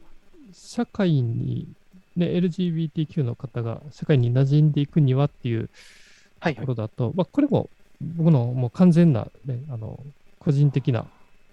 [0.57, 1.69] 社会に、
[2.17, 5.75] ね、LGBTQ の方が社会に馴染んでいくにはっていうと
[6.41, 6.67] はいはい。
[6.67, 10.01] ころだと、まあ、これも僕のもう完全な、ね、あの
[10.39, 11.07] 個人的な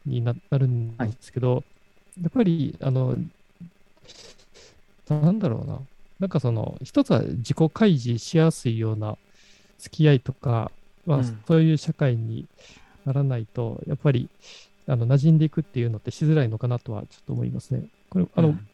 [0.05, 1.63] にななるんですけど、
[2.21, 3.15] やっぱり、あの、
[5.09, 5.79] なんだろうな、
[6.19, 9.17] なんかその、一つは自己開示しやすいような
[9.77, 10.71] 付き合いとか、
[11.05, 12.47] まあうんそういう社会に
[13.05, 14.29] ならないと、やっぱり、
[14.87, 17.87] あの馴染んでいくっていうのってしづらいのかなとはちょっと思いますね。
[18.09, 18.69] これ、あの、うん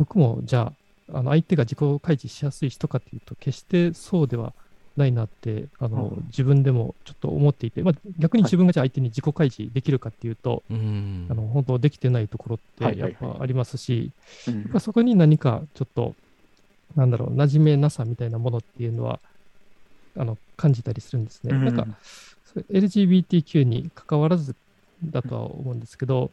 [0.00, 0.72] 僕もじゃ
[1.12, 4.54] あ、あの相手が自己開示しやすい人かっていうと、決してそうでは
[4.96, 6.24] ないなって、あの、うん。
[6.28, 11.26] 自分でもちょっと思っていて、まあ、逆に自分がじゃあ相手に自己開示できるかっていうと、うん。
[11.28, 13.16] あの本当できてないところってやっはいはい。
[13.20, 14.10] はいぱありますし、
[14.78, 16.14] そこに何かちょっと、
[16.96, 19.20] なんだろう、馴染めなさみたいなものっていうのは、
[20.16, 21.52] あの感じたりするんですね。
[21.52, 21.86] なんか、
[22.46, 24.56] それ LGBTQ に関わらず
[25.04, 26.30] だとは思うんですけど、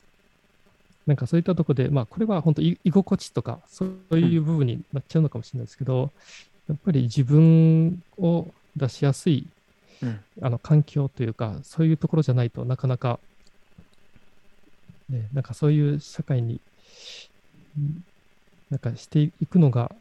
[1.08, 6.12] なんかそういったところで、まあこれは本当い居心地とかそういう部分になっちゃうのかもしれないですけど、
[6.68, 8.46] やっぱり自分を
[8.76, 9.48] 出しやすい
[10.02, 13.20] うんあの環境というか、そういうところじゃないとなかなか、
[15.10, 16.62] ね、なんかそういう社会に、
[17.80, 18.04] ん
[18.70, 19.92] なんかしていくのが、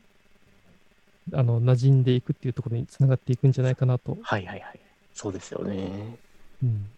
[1.32, 4.18] あの、馴染んでいくっていうところにつながっていくんじゃないかなと。
[4.20, 4.80] はいはいはい。
[5.14, 6.18] そうですよね。
[6.62, 6.95] うん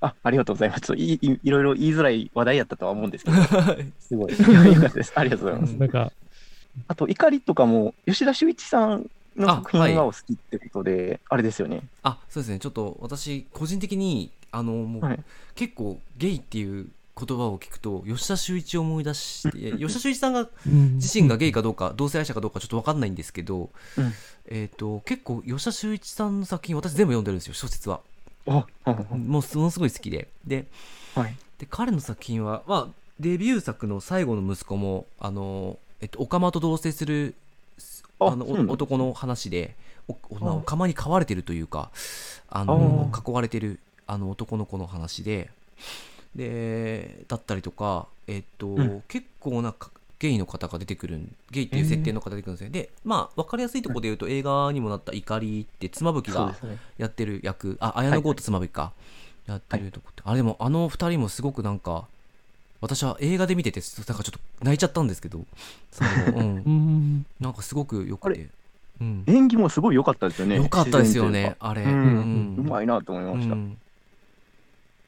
[0.00, 0.94] あ、ありがとうございます。
[0.94, 3.36] いいいろいろ言いづらい話題やったとは思うんですけど、
[4.00, 4.32] すごい。
[4.32, 4.36] よ
[4.80, 5.12] かったです。
[5.14, 5.72] ありがとうございます。
[5.72, 6.12] うんなんか、
[6.86, 11.82] あと、怒りとかも、吉田修一さんの作品がお好きってことで、あれですよね。
[12.02, 15.20] あそうですねちょっと私個人的にあのもう、はい
[15.54, 16.86] 結構ゲイっていう
[17.18, 24.12] 言葉を聞くと吉田修一を思い出して吉田修一さんが自自身がゲイかどうか同性愛者かどうかちょっと分かんないんですけど、うん
[24.46, 28.02] えっ、と結構吉田修一さんの作品私全部読んでるんですよ小説は
[28.50, 28.66] も
[29.12, 30.28] うものすごい好きで。
[30.46, 30.66] で
[31.14, 31.36] はい。
[31.58, 37.34] で彼の作品は、まあ、デビュー作の最後の息子もあの、えっと、オカマと同棲する
[38.20, 39.76] あの男の話で
[40.08, 41.90] おおまに飼われてるというか
[42.48, 43.30] ああのー。
[43.30, 45.50] 囲われてるあの男の子の話で。
[46.36, 49.02] でだったりとか、えっとうん。
[49.08, 56.56] 結構なかゲイの方が出てくるんゲイっていう設定の方が出てくるんですね、でまあ分かりやすいところで言うと映画にもなった「怒り」って妻夫木が。
[56.96, 57.76] やってる役。
[57.80, 58.92] あ綾野剛と妻夫木か、
[59.46, 62.06] やってるとこって、あれでもあの二人もすごくなんか
[62.80, 65.38] 私は映画で見ててなんかちょっと泣いちゃったんですけど。
[65.38, 66.62] うん。
[66.66, 68.48] う、ん、なんかすごくよくて、
[69.00, 70.56] うん、演技もすごい良かったですよね。
[70.56, 72.56] よかったですよねあれ、うん。
[72.58, 73.54] うまいなと思いました。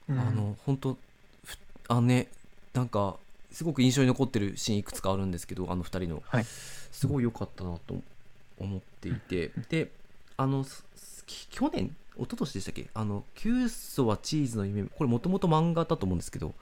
[0.09, 0.97] あの本当
[1.45, 1.57] ふ
[1.87, 2.27] あのね
[2.73, 3.17] なんか
[3.53, 6.45] すごく印象に残ってるシーンいくつかあるんですけどあの二人の、はい。
[6.45, 8.01] すごい良かったなと
[8.59, 9.51] 思っていて。
[9.69, 9.91] で
[10.37, 10.65] あの
[11.27, 12.87] 去年一一昨年でしたっけ？
[12.93, 16.53] あの、キュウソはチーズの夢、これもともと漫画だと思うんですけど、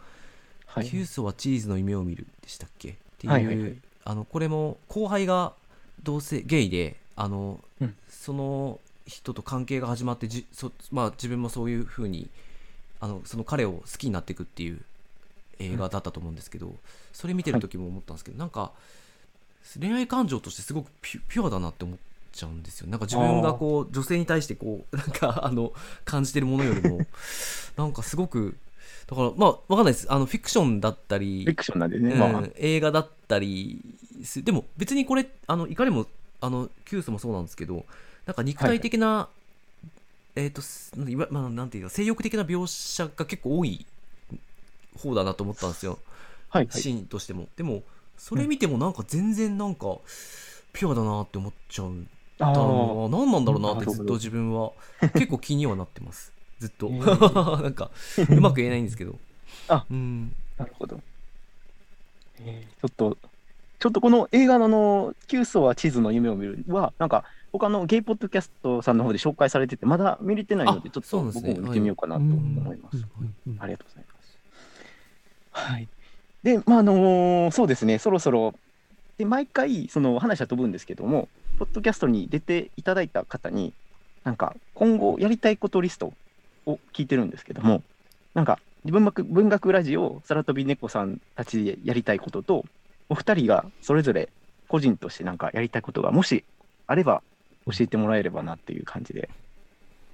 [0.67, 0.89] はい。
[0.89, 2.91] キュウソはチーズの夢を見るでしたっけ？
[2.91, 3.77] っていう、はいはいはい。
[4.05, 5.53] あの、これも後輩が
[6.05, 7.97] 同性、ゲイで、あの、うん。
[8.09, 12.29] その人と関係が始まってじそ、まあ、自分もそういうふうに、
[13.01, 14.81] あの、その彼を好きになっていくっていう
[15.59, 16.75] 映画だったと思うんですけど、
[17.13, 18.73] それ見てる時も思ったんですけど、なんか、
[19.79, 21.99] 恋愛感情としてすごくピュアだなって思っ
[22.33, 22.89] ちゃうんですよ。
[22.89, 25.73] なんか自分がこう、女性に対してこう、 なんか、あの、
[26.05, 27.01] 感じてるものよりも、
[27.77, 28.57] なんかすごく、
[29.07, 30.07] だから、まあ、わかんないです。
[30.11, 33.81] あの、フィクションだったり、フィクションなんでね、うんまあ、映画だったり
[34.25, 36.07] すでも別にこれあのいかにも
[36.41, 37.85] あのキュースもそうなんですけど
[38.27, 39.29] なんか肉体的な、
[40.37, 43.87] えっ、とすいわまあ、なんていうか性欲的な描写が結構多い
[44.99, 45.99] 方だなと思ったんですよ、
[46.49, 46.81] はいはい。
[46.81, 47.49] シーンとしても。
[47.57, 47.83] でも
[48.17, 49.99] それ見てもなんか全然なんか
[50.73, 52.07] ピュアだなって思っちゃう
[52.41, 53.09] あだー。
[53.09, 54.73] な何なんだろうなってずっと自分は。
[55.15, 56.33] 結構気にはなってます。
[56.59, 57.63] ずっと、えー。
[57.63, 57.91] なんか
[58.31, 59.19] うまく言えないんですけど。
[59.69, 60.35] あうん。
[60.57, 61.01] なるほど。
[62.41, 63.17] えーちょっと、
[63.79, 73.05] ちょっとこの映画のあの、キュウソは地図の夢を見るは、なんか、他のゲイポッドキャストさんの方で紹介されてて、まだ見れてないので、あちょっと僕も見てみようかなと思います。
[73.59, 74.18] ありがとうございます。
[75.59, 75.89] はい。
[76.43, 78.55] で、まあ、あのそうですね、そろそろ、
[79.19, 81.29] で、毎回、その話は飛ぶんですけども、
[81.59, 83.75] ポッドキャストに出ていただいた方に、
[84.23, 86.13] なんか、今後やりたいことリスト
[86.65, 87.83] を聞いてるんですけども、
[88.35, 92.65] なんか、文学文学ラジオ、空飛び猫さんたちでやりたいことと、
[93.09, 94.29] お二人がそれぞれ
[94.69, 96.45] 個人としてなんかやりたいことが、もし
[96.87, 97.23] あれば
[97.67, 99.29] 教えてもらえればなっていう感じで、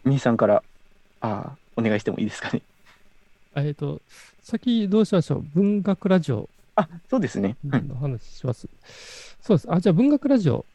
[0.04, 0.62] みーさんから、
[1.20, 2.62] ああ、お願いしてもいいですかね？
[3.56, 4.00] えっと、
[4.44, 5.44] 先どうしましょう？
[5.54, 7.56] 文学ラジオあ、そうですね。
[7.70, 7.82] はい。
[7.82, 8.68] の話します？
[9.40, 9.72] そうです。
[9.72, 10.66] あ、じゃあ文学ラジオ、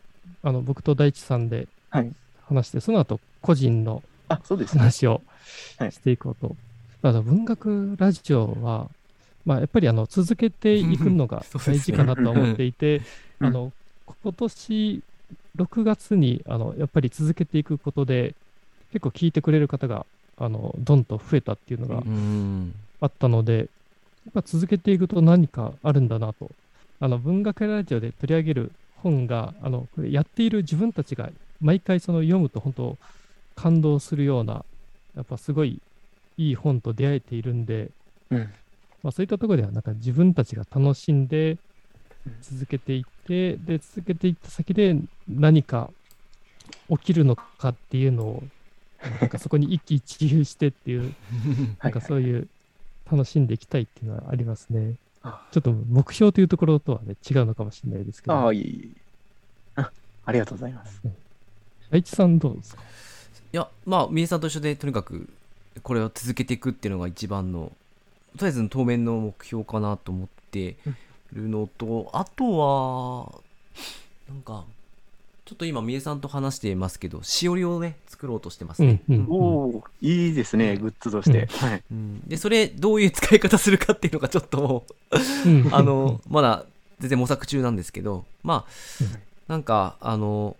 [0.43, 2.11] あの、僕と大地さんではい
[2.47, 4.79] 話して、その後、個人のあ、そうですね。
[4.79, 5.21] 話を
[5.77, 6.55] はいしていこうと。
[7.03, 8.89] だから文学ラジオは、
[9.45, 13.01] まあ、やっぱりあの続けていくのが大事かなとは思っていて、
[13.39, 13.71] うんあの
[14.23, 15.03] 今年
[15.55, 18.33] 6月にあのやっぱり続けていくことで、
[18.91, 20.07] 結構聞いてくれる方が
[20.39, 23.67] あのどんどん増えたっていうのがうんあったので、やっ
[24.33, 26.49] ぱ続けていくと何かあるんだなと。
[27.01, 31.29] あの文学ラジオで取り上げる本が、あのこれやっている自分たちが
[31.61, 32.97] 毎回その読むと本当
[33.55, 34.65] 感動するような、
[35.15, 35.79] やっぱすごい
[36.37, 37.89] いい本と出会えているんで、
[38.29, 38.39] うん。
[39.01, 41.57] まあ、そういったところではなんか自分たちが楽しんで
[42.25, 45.89] うん続けていって、で、続けていった先で何か
[46.89, 48.43] 起きるのかっていうのを、
[49.21, 51.13] なんかそこに一喜一憂してっていう、
[51.81, 52.47] なんかそういう
[53.11, 54.95] 楽しんでいきたいっていうのはありますね。
[55.23, 58.91] あちょっと目標というところとはね、違うのかもしれないですけど、ああ、いいいい。
[59.75, 59.91] あ
[60.25, 61.01] ありがとうございます。
[61.89, 62.81] 大地さんどうですか？
[63.51, 65.27] いや、まあ、みえさんと一緒で、とにかく、
[65.81, 67.71] これを続けていくっていうのが一番の、
[68.37, 70.77] とりあえずの当面の目標かなと思って
[71.33, 73.41] るのと、あとは、
[74.29, 74.65] なんか、
[75.49, 79.01] ちょっと今、みえさんと話してますけど、しおりをね、作ろうとしてますね。
[79.09, 79.35] うんうんお
[79.77, 81.47] お、いいですね、グッズとして。
[81.47, 81.83] はい。
[81.91, 84.85] うんで、それ、どういう使い方するかっていうのがちょっと、
[85.47, 86.67] うん あの、まだ
[86.99, 90.55] 全然模索中なんですけど、まあ、なんか、あの、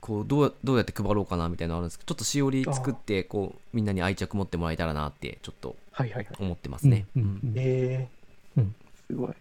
[0.00, 6.36] こう、どう、どうやって配ろうかなみたいなのあるんですけど、ちょっとしおり作って、こう、みんなに愛着持ってもらえたらなって、ちょっとはいはいはい。
[6.38, 7.06] 思ってますね。
[7.16, 8.74] うんうんえーうん
[9.08, 9.34] すごい。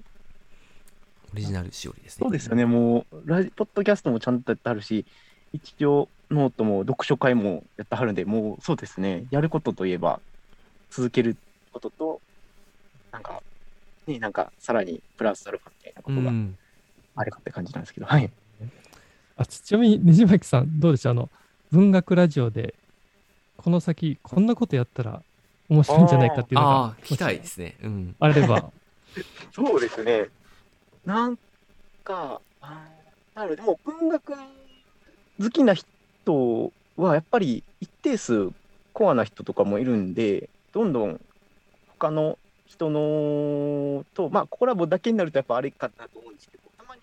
[1.31, 2.25] オリジナルしおりですね。
[2.25, 5.05] そうですよね、もう、ラジポッドキャストもちゃんとやってはるし、
[5.53, 10.19] 一応、ノートも読書会もやってはるんで、もうそうですね、やることといえば、
[10.89, 11.37] 続ける
[11.71, 12.21] ことと、
[13.11, 13.41] なんか、
[14.07, 16.57] ね、なんか、さらにプラスアルファみたいなことがうん。
[17.15, 18.31] あれかって感じなんですけど、はい。
[19.35, 21.11] あちなみに、ねじまきさん、どうでしょう？
[21.11, 21.29] あの、
[21.71, 22.75] 文学ラジオで、
[23.57, 25.21] この先、こんなことやったら
[25.69, 27.77] 面白いんじゃないかっていうのが、ああ、聞きたいですね。
[27.81, 28.15] うん。
[28.19, 28.71] あれば、
[29.51, 30.29] そうですね。
[31.05, 31.37] なん
[32.03, 32.41] か、
[33.35, 34.33] なるでも文学
[35.41, 38.51] 好きな人はやっぱり一定数
[38.93, 41.21] コアな人とかもいるんで、どんどん
[41.97, 47.01] 他の人のと、まあコラボだけになるとやっぱあれかなと思うんですけど、たまに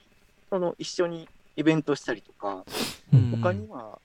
[0.51, 2.65] その一緒にイベントしたりとか、
[3.13, 3.99] うん他には、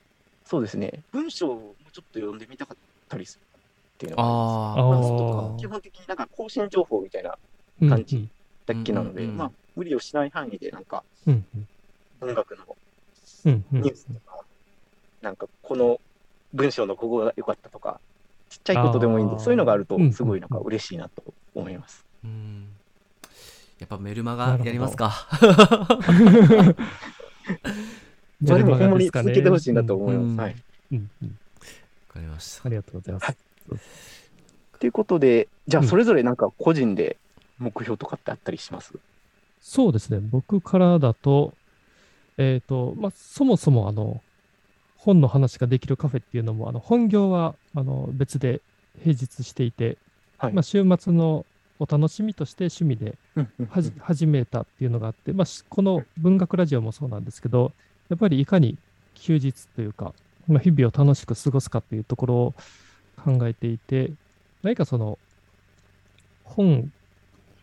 [0.46, 2.78] そうですね、文章をちょっと読んでみたかっ
[3.10, 5.60] たりするっていうのがあります。
[5.60, 7.38] 基本的になんか更新情報みたいな
[7.82, 8.28] うん感じ
[8.66, 9.38] だけなので、うんうんうん。
[9.38, 11.68] まあ、無理をしない範囲で、なんか、うんうん
[12.20, 12.78] 文学の
[13.46, 14.46] うんうんニュースとか、
[15.24, 16.00] なんか、この
[16.54, 18.00] 文章のここが良かったとか、
[18.50, 21.24] ちっちゃいことでもいいんで、そういうのがあるとうんうん、すごいなんか嬉しいなと
[21.56, 22.06] 思います。
[22.24, 22.68] うん。
[23.80, 25.28] やっぱメルマガやりますか。
[28.42, 30.46] まあでも、ほんまに続けてほしいなと思いうんます。
[30.46, 30.64] はい。
[30.92, 31.38] うんうん
[32.12, 32.70] かりましたあ。
[32.70, 33.26] りがとうございます。
[33.26, 33.36] はい
[34.80, 37.18] ということで、じゃあ、うんそれぞれなんか個人で
[37.60, 38.96] 目標とかってあったりします、
[39.62, 41.54] そうですね、僕からだと、
[42.38, 44.22] えっ、と、まあ、そもそもあの、
[44.98, 48.62] 本の話ができるカフェっていうのも、あの本業はあの別で
[49.04, 49.98] 平日していて、
[50.38, 50.54] はい。
[50.54, 51.46] まあ、週末の
[51.80, 53.18] お楽しみとして趣味で
[54.00, 57.72] 始めたっていうのがあって、まあ、しこの文学ラジオもそうなんですけど、
[58.10, 58.78] やっぱりいかに
[59.16, 60.14] 休日というか、
[60.48, 62.54] まあ、日々を楽しく過ごすかっていうところを
[63.24, 64.12] 考えていて、
[64.62, 65.18] 何かその
[66.44, 66.92] 本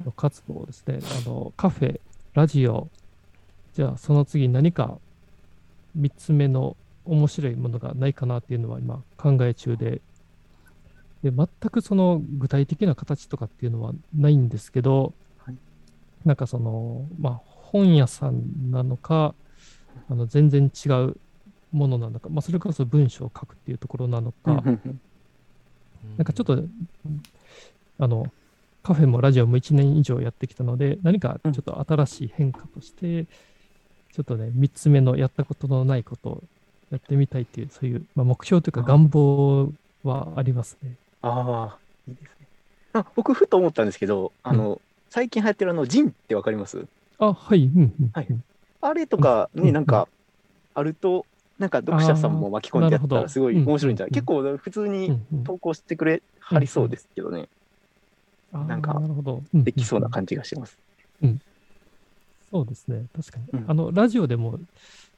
[0.05, 2.01] の活動をですね、あのカフェ、
[2.35, 2.89] ラジオ、
[3.75, 4.99] じゃあその次何か
[5.99, 10.01] 3つ目の面白いものがないかなっていうのは今考え中で、
[11.23, 15.57] で全くその具体的な形とかっていうのはないんですけど、はい。
[16.25, 19.35] なんかその、まあ、本屋さんなのか、
[20.09, 21.17] あの全然違う
[21.73, 26.65] ものなのか、まあ、それこそ文章を書くっていうところなのか、なんかちょっと、
[27.99, 28.27] あの、
[28.89, 33.27] カフェもラジオも1年以上やってきたので、何かちょっと新しい変化として、
[34.15, 36.43] ちょっとね、3つ目のやったことのないことを
[36.91, 39.75] やってみたいっていう、そういう、まあ、目標というかあ願望
[40.05, 40.95] はありますね。
[41.21, 41.79] ああ、
[42.09, 42.49] いいですね。
[42.95, 44.81] あ僕、ふと思ったんですけど、あの、
[45.11, 46.87] 最近流行ってるあの、ジンってわかります？
[47.19, 48.11] あ、はい、うん、うん。
[48.15, 48.27] はい。
[48.31, 48.41] うん
[48.81, 50.09] あれとかうんになんか、
[50.73, 51.27] あると、
[51.59, 54.11] なんか読者さんも巻き込んでやったらすごい面白いんじゃない？
[54.11, 55.45] うん結構普通うにんうん。
[55.45, 57.49] 投稿してくれはりそうですけどね。
[58.53, 59.43] なんかなるほど。
[59.53, 60.13] できそうなじ。
[60.13, 60.79] 感じがします。
[62.51, 63.61] そうですね、確かに。
[63.61, 64.59] うんあの、ラジオでも、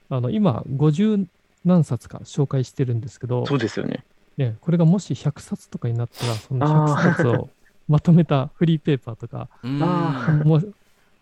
[0.09, 1.27] あの、今、50
[1.65, 4.05] 何冊か紹介してるんですけど、そうですよね。
[4.37, 7.51] ね、これがもし100冊とかになったら、そのあー100冊を
[7.87, 10.61] まとめたフリーペーパーとか、うんあーも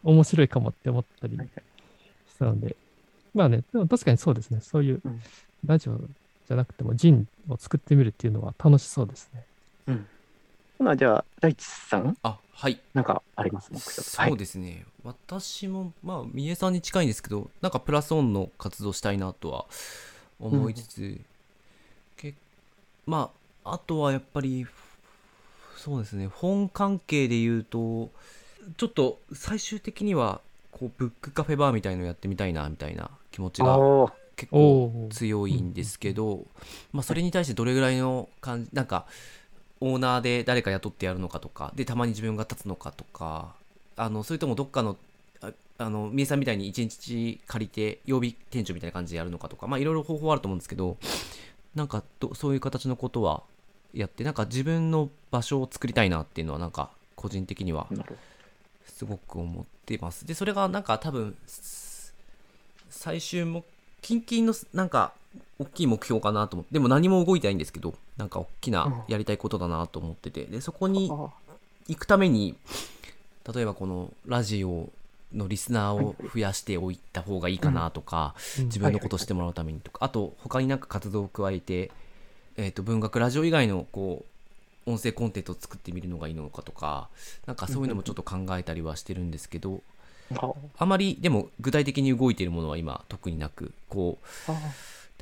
[0.05, 1.63] 面白いかもって思ったりはいはい
[2.31, 2.77] したので、
[3.35, 5.21] まあね、でも確かにそうですね、そういううん
[5.67, 9.45] ラジオじゃなくてもジンを作ってみるっていうのは楽しそうですね。
[9.87, 9.93] ほ
[10.85, 12.81] な、じゃあ、大地さん、あ、はい。
[12.95, 13.72] なんかあります？
[13.72, 19.66] 目標そうですね、私もまあ三重さんに近いんですけどなんかプラスオンの活動したいなとは
[20.41, 21.20] 思いつつ、
[22.16, 22.35] け
[23.07, 23.31] ま
[23.64, 24.66] ああとはやっぱり
[25.76, 26.26] そうですね。
[26.26, 28.11] 本関係で言うと
[28.76, 30.41] ちょっと最終的には
[30.72, 33.79] こうブックカフェバーみたいのやってみたいなみたいな気持ちが
[34.37, 36.45] 結構強いんですけど、
[36.93, 39.07] まあ、それに対してどれぐらいの感じなんか
[39.81, 43.55] オーナーで誰か雇ってやるのかとかでたまに自分が立つのかとか
[43.97, 44.97] あのそれともどっかの
[45.41, 50.97] ああの三重さんみたいに一日借りて曜日店長みたいな感じでやるのかとかまあいろいろ方法あると思うんですけど
[51.74, 53.43] なんかどそういう形のことは
[53.95, 57.87] やってなんか自分の場所を作りたいなっていうのはなんか個人的には
[58.99, 60.26] すごく思ってます。
[60.26, 61.37] で、それがなんか多分、
[62.91, 63.64] 最終も、
[64.03, 65.12] 近々のなんか、
[65.59, 71.32] 大きい目標かなと思って、でも何も動いてないんですけど、なんか大きなやりたいことだなと思ってて、で、そこにど。
[71.89, 72.55] 行くために、
[73.53, 74.91] 例えばこのラジオ
[75.34, 78.64] のリスナーを増やしておいた方がいいかなとか、うん。
[78.66, 81.91] 自分のことをしてもらうためにとか、あと他になんか活動を加えて、
[82.57, 84.24] えっ、と、文学ラジオ以外のこ
[84.86, 87.09] う、音声コンテンツを作ってみるのがいいのかとか、
[87.47, 89.82] なんかそういうのもちょっと考えたりはしてるんですけど、
[90.36, 94.53] ああまりでも具体的に動いているものは今特になく、こう、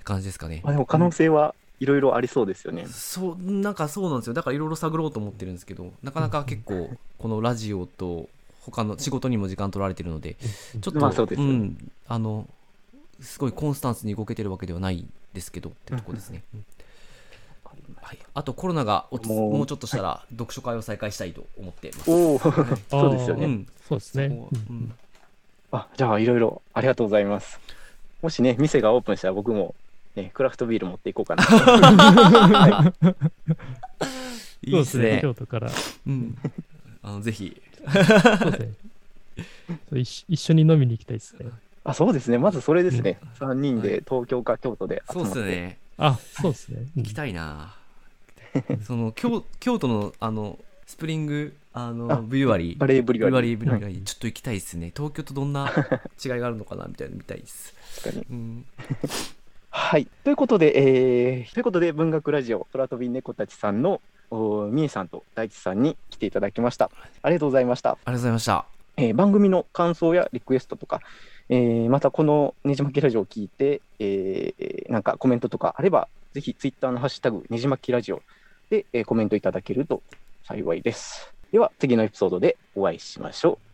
[0.07, 0.63] 感じですかね。
[0.65, 2.87] あでも可能性はいろいろありそうですよね。
[2.87, 4.35] そう、なんかそうなんですよ。
[4.35, 8.29] だからいろいろ探ろうと思ってるんですけど、なかなか結構、このラジオと
[8.63, 10.37] 他の仕事にも時間取られてるので、
[10.81, 12.47] ちょっと、まあそうですよねん、あの、
[13.21, 15.05] すごいコンスタンスに動けてるわけではない
[15.35, 16.43] ですけどってとこですね。
[16.55, 16.65] うん
[18.01, 22.11] はい、あとコロナが落ちもうもうちょっとしたら読書会を再開したいと思ってます。
[22.11, 22.39] おお、
[22.89, 23.47] そうですよね。
[23.47, 24.27] うん、そうですね。
[24.27, 24.95] うん
[25.73, 27.61] あじゃあ、いろいろありがとうございます。
[28.23, 29.75] もしね、店がオープンしたら僕も、
[30.17, 31.43] ね、クラフトビール持っていこうかな。
[31.43, 32.93] は
[34.63, 35.19] いいいですね。
[35.23, 35.71] 京都から。
[36.07, 36.37] うん、
[37.03, 37.61] あのぜひ。
[37.85, 38.73] そうですね。
[39.91, 41.47] そう一一緒に飲みに行きたいですね。
[41.85, 43.21] あそうですね、まずそれですね。
[43.39, 45.41] 3人で東京か京都で集そうまって。
[45.41, 45.79] っすね。
[45.99, 46.79] あ、そうですね。
[46.97, 47.77] うん行きたいな。
[48.83, 54.93] その京京都のあのスプリングあのあブリュワリーバレーブリュワリーブリュワリーちょっと行きたいですね。
[54.97, 55.71] 東京とどんな
[56.25, 57.75] 違いがあるのかなみたいなの見たいです。
[58.03, 58.67] 確かにうん、
[59.79, 60.09] はい。
[60.25, 64.01] ということで、えーということで、文学ラジオ、空飛び猫たちさんの、
[64.31, 66.91] おみえさんと大地さんに来ていただきました。
[67.21, 67.91] ありがとうございました。
[67.91, 68.65] ありがとうございました。
[68.97, 71.03] えー番組の感想やリクエストとか、
[71.51, 78.23] えーまたこのねじまきラジオを聞いて、えーなんかコメントとかあれば、ぜひツイッターのハッシュタグねじまきラジオ
[78.71, 80.03] で、えーコメントいただけると
[80.49, 81.35] 幸いです。
[81.53, 83.67] では、次のエピソードでお会いしましょう。